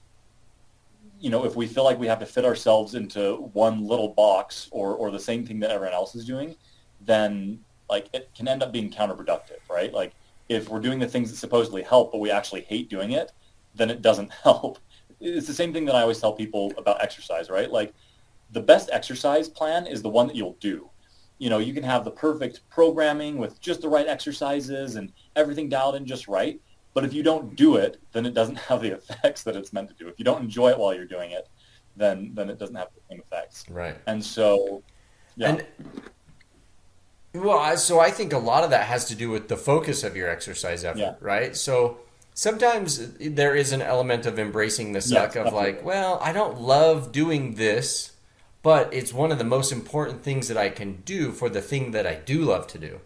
you 1.21 1.31
know, 1.31 1.45
if 1.45 1.57
we 1.57 1.67
feel 1.67 1.85
like 1.85 1.99
we 1.99 2.07
have 2.07 2.21
to 2.21 2.27
fit 2.27 2.45
ourselves 2.45 2.95
into 2.95 3.37
one 3.53 3.87
little 3.87 4.09
box 4.09 4.69
or, 4.71 4.95
or 4.95 5.11
the 5.11 5.19
same 5.19 5.45
thing 5.47 5.61
that 5.61 5.71
everyone 5.71 5.95
else 5.95 6.15
is 6.15 6.25
doing, 6.25 6.55
then 7.01 7.61
like 7.89 8.09
it 8.13 8.31
can 8.37 8.49
end 8.49 8.63
up 8.63 8.73
being 8.73 8.91
counterproductive, 8.91 9.59
right? 9.71 9.93
Like 9.93 10.13
if 10.49 10.69
we're 10.69 10.81
doing 10.81 10.99
the 10.99 11.07
things 11.07 11.31
that 11.31 11.37
supposedly 11.37 11.83
help, 11.83 12.13
but 12.13 12.19
we 12.19 12.31
actually 12.31 12.63
hate 12.63 12.89
doing 12.89 13.13
it, 13.13 13.33
then 13.75 13.91
it 13.91 14.03
doesn't 14.03 14.31
help. 14.45 14.79
It's 15.21 15.47
the 15.47 15.55
same 15.55 15.73
thing 15.73 15.85
that 15.87 15.97
I 15.97 16.03
always 16.03 16.21
tell 16.21 16.33
people 16.33 16.73
about 16.77 17.03
exercise, 17.03 17.51
right? 17.51 17.71
Like 17.71 17.93
the 18.53 18.61
best 18.61 18.89
exercise 18.93 19.49
plan 19.49 19.87
is 19.87 20.03
the 20.03 20.09
one 20.09 20.27
that 20.29 20.37
you'll 20.37 20.57
do. 20.61 20.89
You 21.39 21.51
know, 21.51 21.59
you 21.59 21.73
can 21.73 21.85
have 21.85 22.05
the 22.05 22.11
perfect 22.11 22.69
programming 22.69 23.39
with 23.39 23.61
just 23.61 23.81
the 23.81 23.89
right 23.89 24.07
exercises 24.07 24.97
and 24.97 25.13
everything 25.37 25.69
dialed 25.69 25.95
in 25.95 26.07
just 26.07 26.29
right. 26.29 26.61
But 26.99 27.05
if 27.05 27.15
you 27.15 27.23
don't 27.23 27.55
do 27.55 27.77
it, 27.77 28.01
then 28.11 28.27
it 28.27 28.35
doesn't 28.35 28.57
have 28.69 28.83
the 28.83 28.95
effects 28.95 29.45
that 29.45 29.55
it's 29.55 29.73
meant 29.73 29.89
to 29.91 29.95
do. 29.95 30.09
If 30.09 30.19
you 30.19 30.25
don't 30.25 30.43
enjoy 30.43 30.71
it 30.71 30.79
while 30.81 30.93
you're 30.93 31.05
doing 31.05 31.31
it, 31.31 31.49
then 31.97 32.33
then 32.35 32.51
it 32.51 32.59
doesn't 32.59 32.75
have 32.75 32.89
the 32.93 33.01
same 33.09 33.21
effects. 33.21 33.65
Right. 33.71 33.97
And 34.09 34.25
so, 34.25 34.83
yeah. 35.37 35.51
And 35.51 35.67
well, 37.35 37.77
so 37.77 38.01
I 38.01 38.11
think 38.11 38.33
a 38.33 38.39
lot 38.39 38.65
of 38.65 38.71
that 38.71 38.87
has 38.87 39.05
to 39.05 39.15
do 39.15 39.31
with 39.31 39.47
the 39.47 39.57
focus 39.57 40.03
of 40.03 40.17
your 40.17 40.29
exercise 40.29 40.83
effort, 40.85 40.99
Yeah. 40.99 41.15
right? 41.21 41.55
So 41.57 41.99
sometimes 42.35 43.13
there 43.19 43.55
is 43.55 43.71
an 43.71 43.81
element 43.81 44.27
of 44.27 44.37
embracing 44.37 44.93
the 44.93 45.01
suck 45.01 45.37
of 45.37 45.45
definitely. 45.45 45.73
like, 45.75 45.85
well, 45.85 46.19
I 46.21 46.33
don't 46.33 46.61
love 46.61 47.13
doing 47.13 47.55
this, 47.55 48.15
but 48.65 48.93
it's 48.93 49.13
one 49.13 49.31
of 49.31 49.39
the 49.39 49.45
most 49.45 49.71
important 49.71 50.25
things 50.25 50.49
that 50.49 50.57
I 50.57 50.69
can 50.69 51.03
do 51.03 51.31
for 51.31 51.49
the 51.49 51.63
thing 51.63 51.93
that 51.93 52.09
I 52.09 52.17
do 52.17 52.41
love 52.43 52.67
to 52.69 52.79
do. 52.79 52.99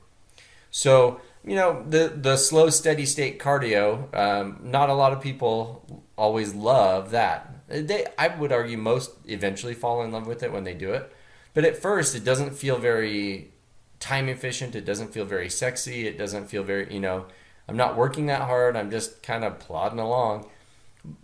So 0.71 1.21
you 1.45 1.57
know 1.57 1.85
the 1.89 2.13
the 2.15 2.37
slow 2.37 2.71
steady 2.71 3.07
state 3.07 3.39
cardio. 3.39 4.15
Um, 4.17 4.61
not 4.63 4.89
a 4.91 4.95
lot 4.95 5.13
of 5.13 5.21
people 5.21 6.05
always 6.17 6.55
love 6.55 7.11
that. 7.11 7.69
They 7.69 8.07
I 8.19 8.29
would 8.29 8.53
argue 8.53 8.79
most 8.79 9.13
eventually 9.25 9.75
fall 9.75 10.03
in 10.03 10.13
love 10.13 10.27
with 10.27 10.43
it 10.43 10.53
when 10.53 10.65
they 10.65 10.75
do 10.75 10.93
it, 10.93 11.13
but 11.55 11.65
at 11.65 11.77
first 11.77 12.15
it 12.15 12.25
doesn't 12.25 12.55
feel 12.55 12.79
very 12.79 13.53
time 13.99 14.29
efficient. 14.29 14.75
It 14.75 14.85
doesn't 14.85 15.13
feel 15.13 15.25
very 15.25 15.51
sexy. 15.51 16.07
It 16.07 16.19
doesn't 16.19 16.49
feel 16.49 16.63
very 16.63 16.93
you 16.93 17.01
know. 17.01 17.27
I'm 17.69 17.77
not 17.77 17.97
working 17.97 18.27
that 18.27 18.43
hard. 18.43 18.77
I'm 18.77 18.91
just 18.91 19.23
kind 19.23 19.45
of 19.45 19.61
plodding 19.61 20.01
along. 20.01 20.47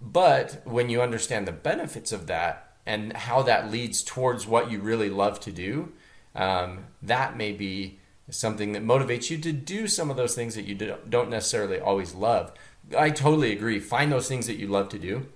But 0.01 0.63
when 0.65 0.89
you 0.89 1.03
understand 1.03 1.47
the 1.47 1.53
benefits 1.53 2.13
of 2.13 2.27
that 2.29 2.73
and 2.87 3.13
how 3.13 3.43
that 3.43 3.71
leads 3.71 4.03
towards 4.03 4.47
what 4.47 4.71
you 4.71 4.81
really 4.81 5.11
love 5.11 5.41
to 5.41 5.53
do, 5.53 5.93
um, 6.35 6.87
that 7.03 7.37
may 7.37 7.53
be 7.53 7.99
something 8.31 8.73
that 8.73 8.85
motivates 8.85 9.31
you 9.31 9.39
to 9.39 9.53
do 9.53 9.87
some 9.87 10.11
of 10.11 10.17
those 10.17 10.35
things 10.35 10.55
that 10.55 10.65
you 10.65 10.75
do- 10.75 10.97
don't 11.09 11.31
necessarily 11.31 11.81
always 11.81 12.15
love. 12.15 12.53
I 12.97 13.11
totally 13.11 13.53
agree. 13.53 13.81
Find 13.81 14.11
those 14.13 14.29
things 14.29 14.47
that 14.47 14.57
you 14.57 14.67
love 14.67 14.89
to 14.91 14.99
do. 14.99 15.27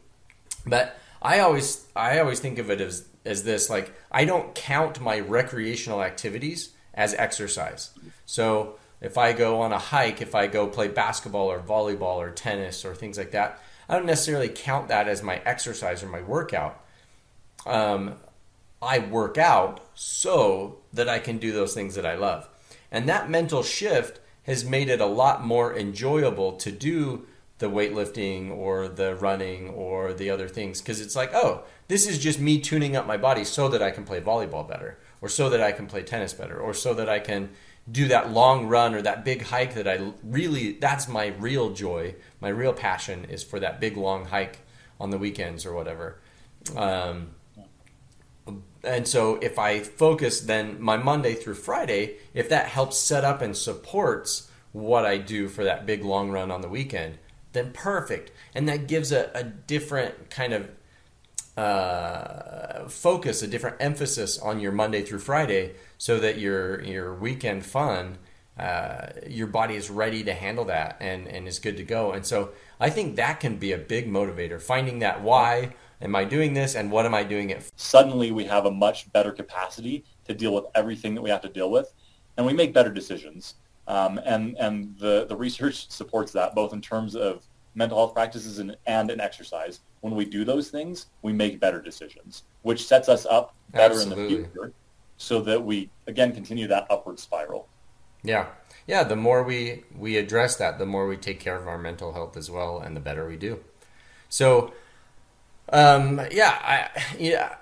But 0.67 0.97
I 1.21 1.41
always 1.41 1.87
I 1.95 2.19
always 2.19 2.41
think 2.41 2.59
of 2.59 2.71
it 2.71 2.81
as 2.81 3.07
as 3.25 3.45
this 3.45 3.71
like 3.71 3.93
I 4.11 4.25
don't 4.25 4.55
count 4.55 5.01
my 5.01 5.21
recreational 5.21 6.03
activities 6.03 6.71
as 6.95 7.15
exercise. 7.15 7.91
So 8.27 8.77
if 9.01 9.19
I 9.19 9.33
go 9.33 9.61
on 9.61 9.73
a 9.73 9.79
hike, 9.79 10.23
if 10.23 10.35
I 10.35 10.47
go 10.47 10.67
play 10.67 10.89
basketball 10.89 11.51
or 11.51 11.59
volleyball 11.59 12.17
or 12.17 12.31
tennis 12.31 12.85
or 12.85 12.95
things 12.95 13.19
like 13.19 13.33
that, 13.33 13.61
I 13.89 13.97
don't 13.97 14.07
necessarily 14.07 14.49
count 14.49 14.89
that 14.89 15.09
as 15.09 15.23
my 15.23 15.37
exercise 15.45 16.03
or 16.03 16.09
my 16.09 16.23
workout. 16.23 16.81
Um, 17.67 18.17
I 18.81 18.99
work 18.99 19.39
out 19.39 19.81
so 19.95 20.79
that 20.93 21.09
I 21.09 21.19
can 21.19 21.39
do 21.39 21.53
those 21.53 21.75
things 21.75 21.95
that 21.95 22.07
I 22.07 22.17
love. 22.17 22.49
And 22.93 23.09
that 23.09 23.29
mental 23.29 23.65
shift 23.65 24.21
has 24.45 24.65
made 24.65 24.89
it 24.89 25.01
a 25.01 25.07
lot 25.07 25.45
more 25.45 25.77
enjoyable 25.77 26.53
to 26.53 26.71
do 26.71 27.27
the 27.59 27.71
weightlifting 27.71 28.51
or 28.51 28.89
the 28.89 29.15
running 29.15 29.71
or 29.71 30.13
the 30.13 30.29
other 30.29 30.49
things 30.49 30.81
because 30.81 31.01
it's 31.01 31.17
like, 31.17 31.33
oh, 31.33 31.63
this 31.89 32.07
is 32.07 32.19
just 32.19 32.39
me 32.39 32.61
tuning 32.61 32.95
up 32.95 33.07
my 33.07 33.17
body 33.17 33.45
so 33.45 33.69
that 33.69 33.83
I 33.83 33.91
can 33.91 34.05
play 34.05 34.21
volleyball 34.21 34.69
better 34.69 34.99
or 35.21 35.29
so 35.29 35.49
that 35.49 35.63
I 35.63 35.73
can 35.73 35.87
play 35.87 36.03
tennis 36.03 36.33
better 36.35 36.59
or 36.59 36.75
so 36.75 36.93
that 36.95 37.09
I 37.09 37.21
can 37.21 37.51
do 37.91 38.09
that 38.09 38.31
long 38.31 38.67
run 38.67 38.95
or 38.95 39.03
that 39.03 39.25
big 39.25 39.43
hike 39.43 39.75
that 39.75 39.89
I 39.89 40.13
really 40.23 40.73
that's 40.73 41.09
my 41.09 41.29
real 41.39 41.71
joy. 41.71 42.17
My 42.41 42.49
real 42.49 42.73
passion 42.73 43.25
is 43.27 43.43
for 43.43 43.59
that 43.61 43.81
big 43.81 43.97
long 43.97 44.27
hike 44.27 44.59
on 45.01 45.11
the 45.11 45.19
weekends 45.19 45.65
or 45.65 45.73
whatever. 45.73 46.19
Um, 46.77 47.31
and 48.85 49.07
so 49.07 49.37
if 49.37 49.59
I 49.59 49.81
focus 49.81 50.41
then 50.41 50.81
my 50.81 50.97
Monday 50.97 51.35
through 51.35 51.55
Friday, 51.55 52.17
if 52.35 52.49
that 52.49 52.67
helps 52.67 52.99
set 52.99 53.25
up 53.25 53.41
and 53.41 53.57
supports 53.57 54.51
what 54.73 55.05
I 55.05 55.19
do 55.19 55.49
for 55.49 55.65
that 55.65 55.87
big 55.87 56.05
long 56.05 56.31
run 56.31 56.51
on 56.51 56.63
the 56.63 56.69
weekend, 56.69 57.19
then 57.53 57.73
perfect. 57.73 58.33
And 58.55 58.69
that 58.69 58.89
gives 58.89 59.13
a, 59.13 59.31
a 59.35 59.45
different 59.45 60.31
kind 60.31 60.53
of 60.53 60.71
uh, 61.57 62.89
focus, 62.89 63.43
a 63.43 63.47
different 63.47 63.77
emphasis 63.79 64.39
on 64.39 64.59
your 64.59 64.73
Monday 64.73 65.03
through 65.03 65.19
Friday, 65.19 65.75
so 65.99 66.19
that 66.19 66.39
your 66.39 66.83
your 66.83 67.15
weekend 67.15 67.65
fun, 67.65 68.19
uh, 68.59 69.09
your 69.29 69.47
body 69.47 69.77
is 69.77 69.91
ready 69.91 70.25
to 70.25 70.33
handle 70.33 70.65
that 70.65 70.97
and 70.99 71.29
and 71.29 71.47
is 71.47 71.59
good 71.59 71.77
to 71.77 71.85
go. 71.85 72.13
And 72.13 72.25
so 72.25 72.51
I 72.81 72.89
think 72.89 73.17
that 73.17 73.39
can 73.39 73.57
be 73.57 73.73
a 73.73 73.79
big 73.79 74.11
motivator. 74.11 74.61
Finding 74.61 75.01
that 75.01 75.23
why 75.23 75.75
am 76.03 76.15
I 76.15 76.25
doing 76.25 76.53
this 76.53 76.75
and 76.75 76.91
what 76.91 77.07
am 77.07 77.15
I 77.15 77.23
doing 77.23 77.51
it 77.51 77.63
for? 77.63 77.71
suddenly 77.77 78.31
we 78.31 78.45
have 78.45 78.67
a 78.67 78.71
much 78.71 79.11
better 79.13 79.33
capacity 79.33 80.05
to 80.27 80.35
deal 80.35 80.55
with 80.55 80.65
everything 80.75 81.15
that 81.15 81.23
we 81.23 81.31
have 81.31 81.41
to 81.43 81.49
deal 81.49 81.71
with, 81.71 81.93
and 82.37 82.47
we 82.47 82.53
make 82.53 82.75
better 82.75 82.93
decisions. 82.93 83.55
Um, 83.89 84.21
and 84.25 84.57
and 84.59 84.97
the, 84.99 85.27
the 85.27 85.37
research 85.37 85.89
supports 85.99 86.33
that 86.33 86.55
both 86.55 86.73
in 86.73 86.81
terms 86.81 87.17
of 87.17 87.47
mental 87.75 87.99
health 87.99 88.15
practices 88.15 88.59
and, 88.59 88.77
and 88.87 89.11
in 89.11 89.21
exercise. 89.21 89.81
When 90.01 90.15
we 90.15 90.25
do 90.25 90.45
those 90.45 90.69
things, 90.69 91.07
we 91.23 91.33
make 91.33 91.61
better 91.61 91.81
decisions, 91.81 92.43
which 92.63 92.87
sets 92.87 93.09
us 93.09 93.25
up 93.27 93.55
better 93.71 94.01
in 94.01 94.09
the 94.09 94.17
future 94.17 94.73
so 95.17 95.41
that 95.43 95.63
we, 95.63 95.91
again, 96.07 96.33
continue 96.33 96.67
that 96.67 96.87
upward 96.91 97.19
spiral. 97.19 97.69
Yeah. 98.23 98.49
Yeah, 98.87 99.05
the 99.05 99.17
more 99.17 99.43
we 99.43 99.85
we 99.97 100.17
address 100.17 100.57
that, 100.57 100.79
the 100.79 100.87
more 100.87 101.07
we 101.07 101.17
take 101.17 101.41
care 101.41 101.57
of 101.57 101.69
our 101.69 101.79
mental 101.79 102.13
health 102.13 102.37
as 102.37 102.51
well 102.51 102.81
and 102.81 102.97
the 102.97 103.01
better 103.01 103.27
we 103.27 103.37
do. 103.37 103.61
So 104.29 104.73
um 105.69 106.21
yeah, 106.31 106.59
I 106.63 107.03
yeah, 107.19 107.57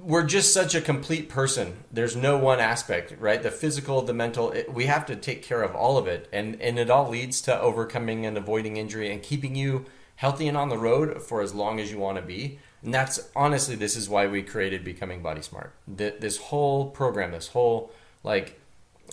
we're 0.00 0.24
just 0.24 0.52
such 0.52 0.74
a 0.74 0.80
complete 0.80 1.28
person. 1.28 1.84
There's 1.92 2.16
no 2.16 2.36
one 2.38 2.60
aspect, 2.60 3.14
right? 3.18 3.42
The 3.42 3.50
physical, 3.50 4.02
the 4.02 4.14
mental, 4.14 4.50
it, 4.50 4.72
we 4.72 4.86
have 4.86 5.06
to 5.06 5.16
take 5.16 5.42
care 5.42 5.62
of 5.62 5.74
all 5.74 5.96
of 5.98 6.06
it 6.06 6.28
and 6.32 6.60
and 6.60 6.78
it 6.78 6.90
all 6.90 7.08
leads 7.08 7.40
to 7.42 7.60
overcoming 7.60 8.26
and 8.26 8.36
avoiding 8.36 8.76
injury 8.76 9.12
and 9.12 9.22
keeping 9.22 9.54
you 9.54 9.84
healthy 10.16 10.46
and 10.48 10.56
on 10.56 10.68
the 10.68 10.78
road 10.78 11.22
for 11.22 11.40
as 11.40 11.54
long 11.54 11.80
as 11.80 11.90
you 11.90 11.98
want 11.98 12.16
to 12.16 12.22
be. 12.22 12.58
And 12.82 12.92
that's 12.92 13.28
honestly 13.36 13.76
this 13.76 13.96
is 13.96 14.08
why 14.08 14.26
we 14.26 14.42
created 14.42 14.84
becoming 14.84 15.22
body 15.22 15.42
smart. 15.42 15.72
Th- 15.96 16.18
This 16.18 16.36
whole 16.38 16.90
program, 16.90 17.32
this 17.32 17.48
whole 17.48 17.92
like 18.24 18.58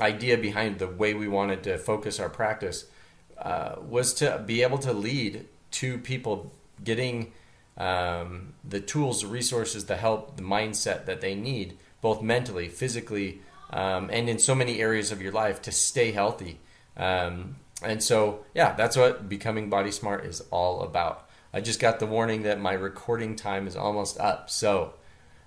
idea 0.01 0.37
behind 0.37 0.79
the 0.79 0.87
way 0.87 1.13
we 1.13 1.27
wanted 1.27 1.63
to 1.63 1.77
focus 1.77 2.19
our 2.19 2.29
practice 2.29 2.85
uh, 3.37 3.75
was 3.81 4.13
to 4.15 4.41
be 4.45 4.61
able 4.63 4.77
to 4.79 4.93
lead 4.93 5.45
to 5.71 5.97
people 5.97 6.51
getting 6.83 7.31
um, 7.79 8.53
the 8.63 8.81
tools, 8.81 9.21
the 9.21 9.27
resources, 9.27 9.85
the 9.85 9.95
help, 9.95 10.35
the 10.35 10.43
mindset 10.43 11.05
that 11.05 11.21
they 11.21 11.33
need, 11.33 11.77
both 12.01 12.21
mentally, 12.21 12.67
physically, 12.67 13.41
um, 13.71 14.09
and 14.11 14.29
in 14.29 14.37
so 14.37 14.53
many 14.53 14.81
areas 14.81 15.11
of 15.11 15.21
your 15.21 15.31
life 15.31 15.61
to 15.63 15.71
stay 15.71 16.11
healthy. 16.11 16.59
Um, 16.97 17.55
and 17.81 18.03
so, 18.03 18.45
yeah, 18.53 18.73
that's 18.73 18.97
what 18.97 19.29
becoming 19.29 19.69
body 19.69 19.91
smart 19.91 20.25
is 20.25 20.41
all 20.51 20.81
about. 20.81 21.29
I 21.53 21.61
just 21.61 21.79
got 21.79 21.99
the 21.99 22.05
warning 22.05 22.43
that 22.43 22.59
my 22.59 22.73
recording 22.73 23.35
time 23.35 23.65
is 23.65 23.75
almost 23.75 24.19
up. 24.19 24.49
So, 24.49 24.93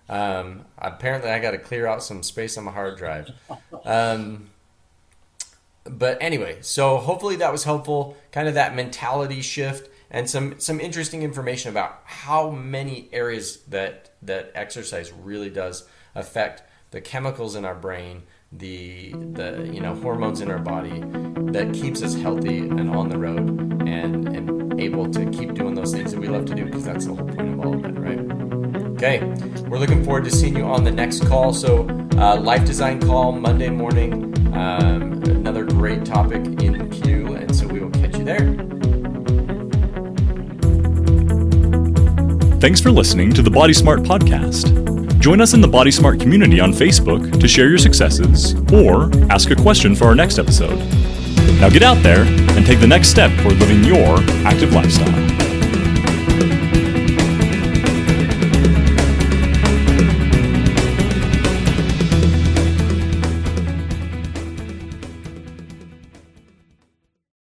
um, 0.08 0.64
apparently, 0.78 1.30
I 1.30 1.38
got 1.38 1.52
to 1.52 1.58
clear 1.58 1.86
out 1.86 2.02
some 2.02 2.22
space 2.22 2.56
on 2.56 2.64
my 2.64 2.72
hard 2.72 2.96
drive. 2.96 3.30
Um, 3.84 4.48
but 5.84 6.18
anyway, 6.20 6.58
so 6.62 6.96
hopefully 6.96 7.36
that 7.36 7.52
was 7.52 7.64
helpful. 7.64 8.16
Kind 8.30 8.48
of 8.48 8.54
that 8.54 8.74
mentality 8.74 9.42
shift 9.42 9.90
and 10.12 10.28
some 10.28 10.60
some 10.60 10.78
interesting 10.78 11.22
information 11.22 11.70
about 11.70 12.02
how 12.04 12.50
many 12.50 13.08
areas 13.12 13.62
that 13.68 14.10
that 14.20 14.52
exercise 14.54 15.10
really 15.10 15.50
does 15.50 15.88
affect 16.14 16.62
the 16.90 17.00
chemicals 17.00 17.56
in 17.56 17.64
our 17.64 17.74
brain, 17.74 18.22
the 18.52 19.12
the 19.12 19.70
you 19.72 19.80
know 19.80 19.94
hormones 19.94 20.42
in 20.42 20.50
our 20.50 20.58
body 20.58 21.00
that 21.50 21.72
keeps 21.72 22.02
us 22.02 22.14
healthy 22.14 22.58
and 22.58 22.90
on 22.90 23.08
the 23.08 23.18
road 23.18 23.88
and 23.88 24.28
and 24.28 24.78
able 24.78 25.10
to 25.10 25.24
keep 25.30 25.54
doing 25.54 25.74
those 25.74 25.92
things 25.92 26.12
that 26.12 26.20
we 26.20 26.28
love 26.28 26.44
to 26.44 26.54
do 26.54 26.66
because 26.66 26.84
that's 26.84 27.06
the 27.06 27.14
whole 27.14 27.26
point 27.26 27.48
of 27.48 27.60
all 27.60 27.74
of 27.74 27.84
it, 27.84 27.98
right? 27.98 28.20
Okay, 28.96 29.24
we're 29.66 29.78
looking 29.78 30.04
forward 30.04 30.24
to 30.24 30.30
seeing 30.30 30.56
you 30.56 30.64
on 30.64 30.84
the 30.84 30.92
next 30.92 31.26
call. 31.26 31.54
So, 31.54 31.88
uh, 32.18 32.38
life 32.38 32.66
design 32.66 33.00
call 33.00 33.32
Monday 33.32 33.70
morning. 33.70 34.28
Um, 34.54 35.22
another 35.24 35.64
great 35.64 36.04
topic 36.04 36.44
in 36.62 36.90
queue, 36.90 37.34
and 37.34 37.56
so 37.56 37.66
we 37.66 37.80
will 37.80 37.90
catch 37.90 38.18
you 38.18 38.24
there. 38.24 38.71
Thanks 42.62 42.80
for 42.80 42.92
listening 42.92 43.32
to 43.32 43.42
the 43.42 43.50
Body 43.50 43.72
Smart 43.72 44.02
podcast. 44.02 45.18
Join 45.18 45.40
us 45.40 45.52
in 45.52 45.60
the 45.60 45.66
Body 45.66 45.90
Smart 45.90 46.20
community 46.20 46.60
on 46.60 46.70
Facebook 46.70 47.40
to 47.40 47.48
share 47.48 47.68
your 47.68 47.76
successes 47.76 48.54
or 48.72 49.10
ask 49.32 49.50
a 49.50 49.56
question 49.56 49.96
for 49.96 50.04
our 50.04 50.14
next 50.14 50.38
episode. 50.38 50.78
Now 51.58 51.70
get 51.70 51.82
out 51.82 52.00
there 52.04 52.22
and 52.24 52.64
take 52.64 52.78
the 52.78 52.86
next 52.86 53.08
step 53.08 53.36
toward 53.40 53.56
living 53.56 53.82
your 53.82 54.18
active 54.46 54.72
lifestyle. 54.72 55.51